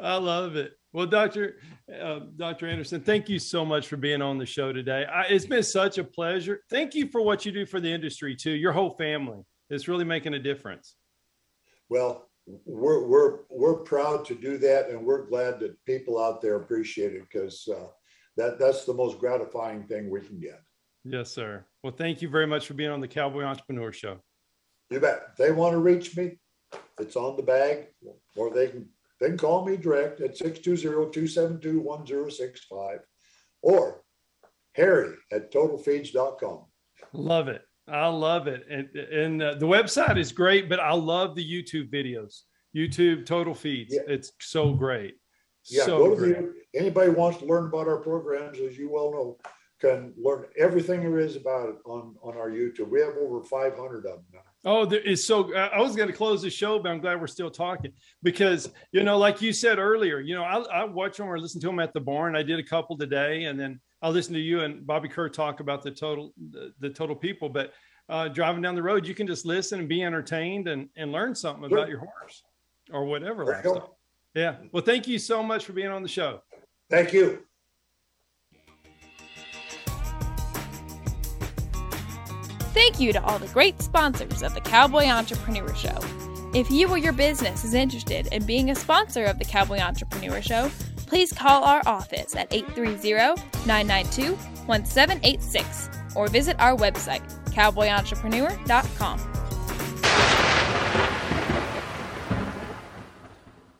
[0.00, 0.72] I love it.
[0.92, 1.56] Well, Doctor
[2.02, 5.04] uh, Doctor Anderson, thank you so much for being on the show today.
[5.04, 6.62] I, it's been such a pleasure.
[6.68, 8.52] Thank you for what you do for the industry too.
[8.52, 9.44] Your whole family.
[9.70, 10.96] It's really making a difference.
[11.88, 16.56] Well, we're we're we're proud to do that, and we're glad that people out there
[16.56, 17.88] appreciate it because uh,
[18.36, 20.60] that that's the most gratifying thing we can get.
[21.04, 21.64] Yes, sir.
[21.82, 24.18] Well, thank you very much for being on the Cowboy Entrepreneur Show.
[24.90, 25.22] You bet.
[25.30, 26.38] If they want to reach me,
[26.98, 27.86] it's on the bag,
[28.36, 28.88] or they can
[29.20, 32.98] they can call me direct at 620-272-1065
[33.62, 34.02] or
[34.74, 36.64] Harry at totalfeeds.com.
[37.12, 37.62] Love it.
[37.88, 38.64] I love it.
[38.70, 42.42] And, and uh, the website is great, but I love the YouTube videos.
[42.74, 43.94] YouTube Total Feeds.
[43.94, 44.02] Yeah.
[44.06, 45.16] It's so great.
[45.68, 46.36] Yeah, so go to great.
[46.72, 49.38] the anybody wants to learn about our programs, as you well know,
[49.80, 52.88] can learn everything there is about it on on our YouTube.
[52.88, 54.40] We have over 500 of them now.
[54.64, 55.54] Oh, there is so.
[55.54, 59.02] I was going to close the show, but I'm glad we're still talking because you
[59.02, 61.80] know, like you said earlier, you know, I, I watch them or listen to them
[61.80, 62.36] at the barn.
[62.36, 65.60] I did a couple today, and then I listened to you and Bobby Kerr talk
[65.60, 67.48] about the total the, the total people.
[67.48, 67.72] But
[68.08, 71.34] uh, driving down the road, you can just listen and be entertained and and learn
[71.34, 71.78] something Sure.
[71.78, 72.42] about your horse
[72.92, 73.70] or whatever There you go.
[73.72, 73.98] lifestyle.
[74.34, 74.56] Yeah.
[74.72, 76.42] Well, thank you so much for being on the show.
[76.90, 77.40] Thank you.
[82.74, 85.98] Thank you to all the great sponsors of the Cowboy Entrepreneur Show.
[86.54, 90.40] If you or your business is interested in being a sponsor of the Cowboy Entrepreneur
[90.42, 90.70] Show,
[91.12, 94.34] please call our office at 830 992
[94.64, 99.18] 1786 or visit our website, cowboyentrepreneur.com.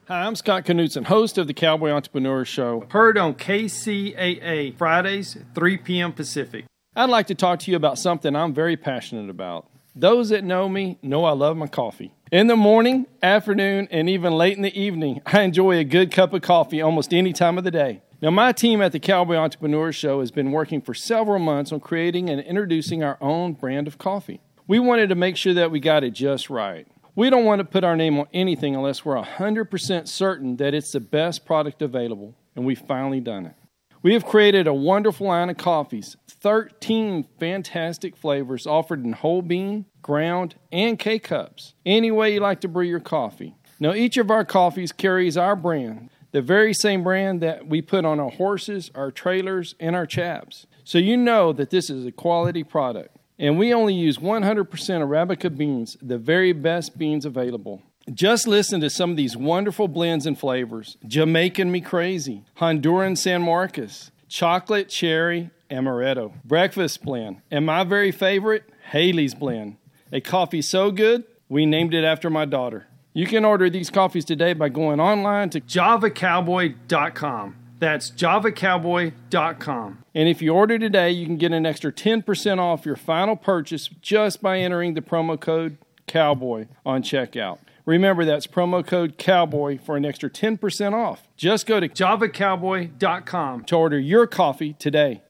[0.09, 5.78] Hi, I'm Scott Knudsen, host of the Cowboy Entrepreneur Show, heard on KCAA Fridays, 3
[5.78, 6.12] p.m.
[6.12, 6.66] Pacific.
[6.95, 9.70] I'd like to talk to you about something I'm very passionate about.
[9.95, 12.12] Those that know me know I love my coffee.
[12.33, 16.33] In the morning, afternoon, and even late in the evening, I enjoy a good cup
[16.33, 18.01] of coffee almost any time of the day.
[18.22, 21.80] Now, my team at the Cowboy Entrepreneur Show has been working for several months on
[21.80, 24.41] creating and introducing our own brand of coffee.
[24.66, 26.89] We wanted to make sure that we got it just right.
[27.14, 30.93] We don't want to put our name on anything unless we're 100% certain that it's
[30.93, 33.57] the best product available, and we've finally done it.
[34.03, 39.87] We have created a wonderful line of coffees, 13 fantastic flavors offered in whole bean,
[40.03, 41.75] ground, and K cups.
[41.87, 43.55] Any way you like to brew your coffee.
[43.79, 48.05] Now, each of our coffees carries our brand, the very same brand that we put
[48.05, 50.67] on our horses, our trailers, and our chaps.
[50.83, 53.17] So you know that this is a quality product.
[53.39, 57.83] And we only use 100% Arabica beans, the very best beans available.
[58.13, 63.43] Just listen to some of these wonderful blends and flavors Jamaican Me Crazy, Honduran San
[63.43, 69.77] Marcos, Chocolate Cherry Amaretto, Breakfast Blend, and my very favorite, Haley's Blend.
[70.11, 72.89] A coffee so good, we named it after my daughter.
[73.15, 77.57] You can order these coffees today by going online to javacowboy.com.
[77.79, 80.05] That's javacowboy.com.
[80.15, 83.89] And if you order today, you can get an extra 10% off your final purchase
[84.01, 87.59] just by entering the promo code COWBOY on checkout.
[87.85, 91.28] Remember, that's promo code COWBOY for an extra 10% off.
[91.37, 95.22] Just go to javacowboy.com to order your coffee today.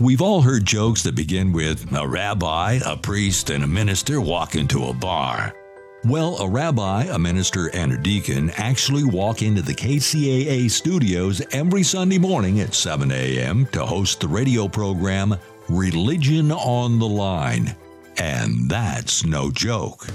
[0.00, 4.56] We've all heard jokes that begin with a rabbi, a priest, and a minister walk
[4.56, 5.54] into a bar.
[6.04, 11.84] Well, a rabbi, a minister, and a deacon actually walk into the KCAA studios every
[11.84, 13.66] Sunday morning at 7 a.m.
[13.66, 15.36] to host the radio program
[15.68, 17.76] Religion on the Line.
[18.18, 20.08] And that's no joke.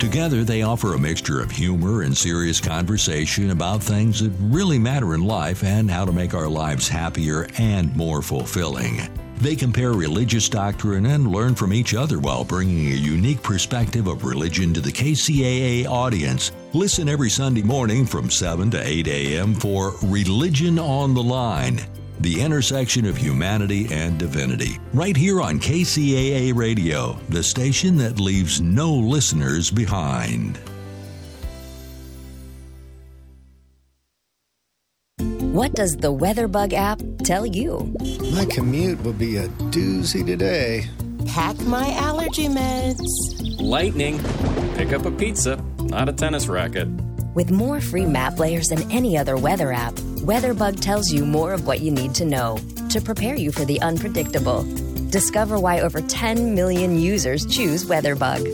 [0.00, 5.14] Together, they offer a mixture of humor and serious conversation about things that really matter
[5.14, 9.08] in life and how to make our lives happier and more fulfilling.
[9.40, 14.24] They compare religious doctrine and learn from each other while bringing a unique perspective of
[14.24, 16.52] religion to the KCAA audience.
[16.72, 19.54] Listen every Sunday morning from 7 to 8 a.m.
[19.54, 21.80] for Religion on the Line,
[22.20, 28.62] the intersection of humanity and divinity, right here on KCAA Radio, the station that leaves
[28.62, 30.58] no listeners behind.
[35.56, 37.90] What does the WeatherBug app tell you?
[38.34, 40.84] My commute will be a doozy today.
[41.28, 43.00] Pack my allergy meds.
[43.58, 44.20] Lightning.
[44.74, 46.88] Pick up a pizza, not a tennis racket.
[47.32, 49.94] With more free map layers than any other weather app,
[50.28, 52.58] WeatherBug tells you more of what you need to know
[52.90, 54.62] to prepare you for the unpredictable.
[55.08, 58.44] Discover why over 10 million users choose WeatherBug.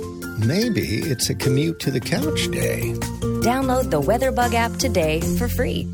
[0.47, 2.93] Maybe it's a commute to the couch day.
[3.43, 5.89] Download the WeatherBug app today for free.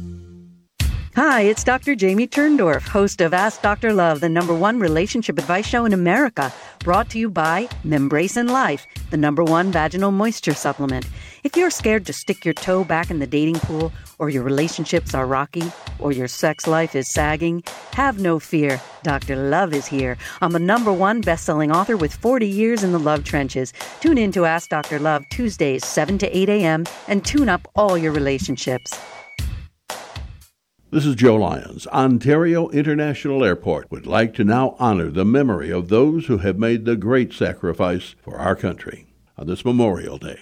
[1.18, 1.96] Hi, it's Dr.
[1.96, 3.92] Jamie Turndorf, host of Ask Dr.
[3.92, 6.54] Love, the number one relationship advice show in America,
[6.84, 11.08] brought to you by Membrace and Life, the number one vaginal moisture supplement.
[11.42, 15.12] If you're scared to stick your toe back in the dating pool, or your relationships
[15.12, 17.64] are rocky, or your sex life is sagging,
[17.94, 18.80] have no fear.
[19.02, 19.34] Dr.
[19.34, 20.16] Love is here.
[20.40, 23.72] I'm a number one best-selling author with 40 years in the love trenches.
[23.98, 25.00] Tune in to Ask Dr.
[25.00, 28.96] Love Tuesdays, 7 to 8 a.m., and tune up all your relationships.
[30.90, 31.86] This is Joe Lyons.
[31.88, 36.86] Ontario International Airport would like to now honor the memory of those who have made
[36.86, 40.38] the great sacrifice for our country on this Memorial Day.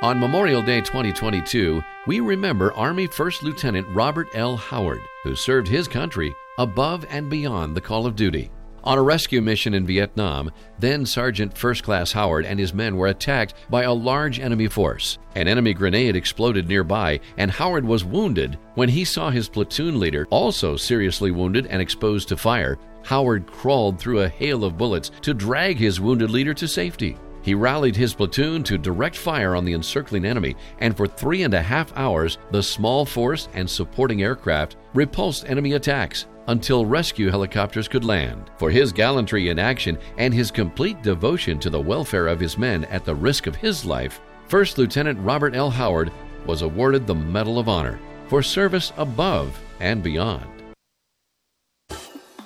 [0.00, 4.56] On Memorial Day 2022, we remember Army First Lieutenant Robert L.
[4.56, 8.50] Howard, who served his country above and beyond the call of duty.
[8.84, 13.06] On a rescue mission in Vietnam, then Sergeant First Class Howard and his men were
[13.06, 15.18] attacked by a large enemy force.
[15.36, 18.58] An enemy grenade exploded nearby, and Howard was wounded.
[18.74, 24.00] When he saw his platoon leader also seriously wounded and exposed to fire, Howard crawled
[24.00, 27.16] through a hail of bullets to drag his wounded leader to safety.
[27.42, 31.54] He rallied his platoon to direct fire on the encircling enemy, and for three and
[31.54, 37.88] a half hours, the small force and supporting aircraft repulsed enemy attacks until rescue helicopters
[37.88, 38.50] could land.
[38.58, 42.84] For his gallantry in action and his complete devotion to the welfare of his men
[42.86, 45.70] at the risk of his life, First Lieutenant Robert L.
[45.70, 46.12] Howard
[46.46, 50.46] was awarded the Medal of Honor for service above and beyond.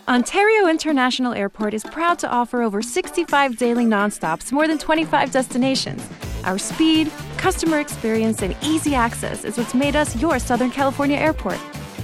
[0.08, 5.32] Ontario International Airport is proud to offer over 65 daily nonstops to more than 25
[5.32, 6.08] destinations.
[6.44, 11.58] Our speed, customer experience, and easy access is what's made us your Southern California airport.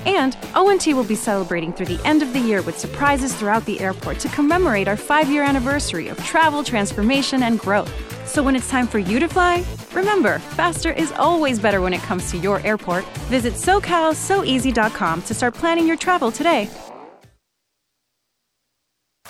[0.07, 3.81] And ONT will be celebrating through the end of the year with surprises throughout the
[3.81, 7.93] airport to commemorate our five year anniversary of travel, transformation, and growth.
[8.27, 12.01] So when it's time for you to fly, remember, faster is always better when it
[12.01, 13.05] comes to your airport.
[13.29, 16.69] Visit SoCalSoEasy.com to start planning your travel today.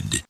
[0.00, 0.22] good.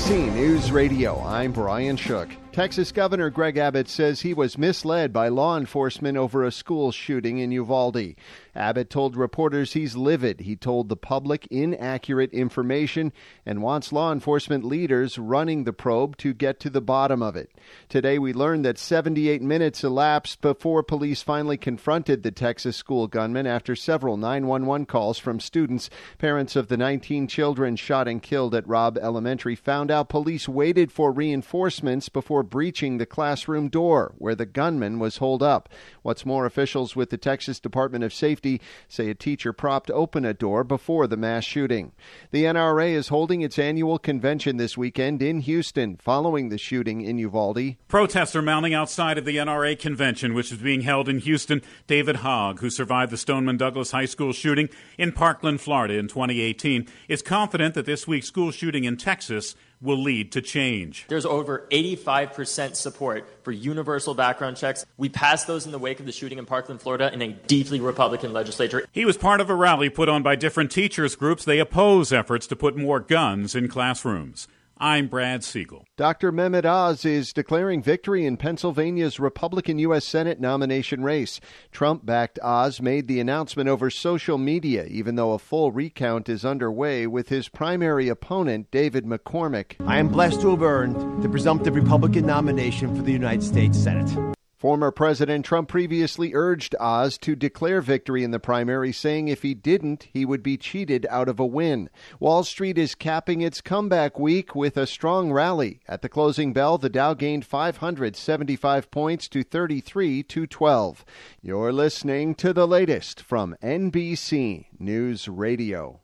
[0.00, 2.30] NBC News Radio, I'm Brian Shook.
[2.52, 7.38] Texas Governor Greg Abbott says he was misled by law enforcement over a school shooting
[7.38, 8.16] in Uvalde.
[8.56, 10.40] Abbott told reporters he's livid.
[10.40, 13.12] He told the public inaccurate information
[13.46, 17.52] and wants law enforcement leaders running the probe to get to the bottom of it.
[17.88, 23.46] Today we learned that 78 minutes elapsed before police finally confronted the Texas school gunman
[23.46, 25.88] after several 911 calls from students.
[26.18, 29.54] Parents of the 19 children shot and killed at Robb Elementary
[29.90, 35.16] found out police waited for reinforcements before breaching the classroom door where the gunman was
[35.16, 35.68] holed up.
[36.02, 40.32] What's more, officials with the Texas Department of Safety say a teacher propped open a
[40.32, 41.90] door before the mass shooting.
[42.30, 47.18] The NRA is holding its annual convention this weekend in Houston following the shooting in
[47.18, 47.74] Uvalde.
[47.88, 51.62] Protests are mounting outside of the NRA convention, which is being held in Houston.
[51.88, 56.86] David Hogg, who survived the Stoneman Douglas High School shooting in Parkland, Florida in 2018,
[57.08, 61.06] is confident that this week's school shooting in Texas will lead to change.
[61.08, 64.84] There's over 85% support for universal background checks.
[64.96, 67.80] We passed those in the wake of the shooting in Parkland, Florida, in a deeply
[67.80, 68.86] Republican legislature.
[68.92, 71.44] He was part of a rally put on by different teachers groups.
[71.44, 74.48] They oppose efforts to put more guns in classrooms.
[74.82, 75.84] I'm Brad Siegel.
[75.98, 76.32] Dr.
[76.32, 80.06] Mehmet Oz is declaring victory in Pennsylvania's Republican U.S.
[80.06, 81.38] Senate nomination race.
[81.70, 86.46] Trump backed Oz made the announcement over social media, even though a full recount is
[86.46, 89.74] underway with his primary opponent, David McCormick.
[89.86, 94.34] I am blessed to have earned the presumptive Republican nomination for the United States Senate.
[94.60, 99.54] Former President Trump previously urged Oz to declare victory in the primary, saying if he
[99.54, 101.88] didn't, he would be cheated out of a win.
[102.18, 105.80] Wall Street is capping its comeback week with a strong rally.
[105.88, 111.06] At the closing bell, the Dow gained 575 points to 33 to 12.
[111.40, 116.00] You're listening to the latest from NBC News Radio.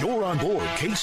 [0.00, 0.96] You're on board KC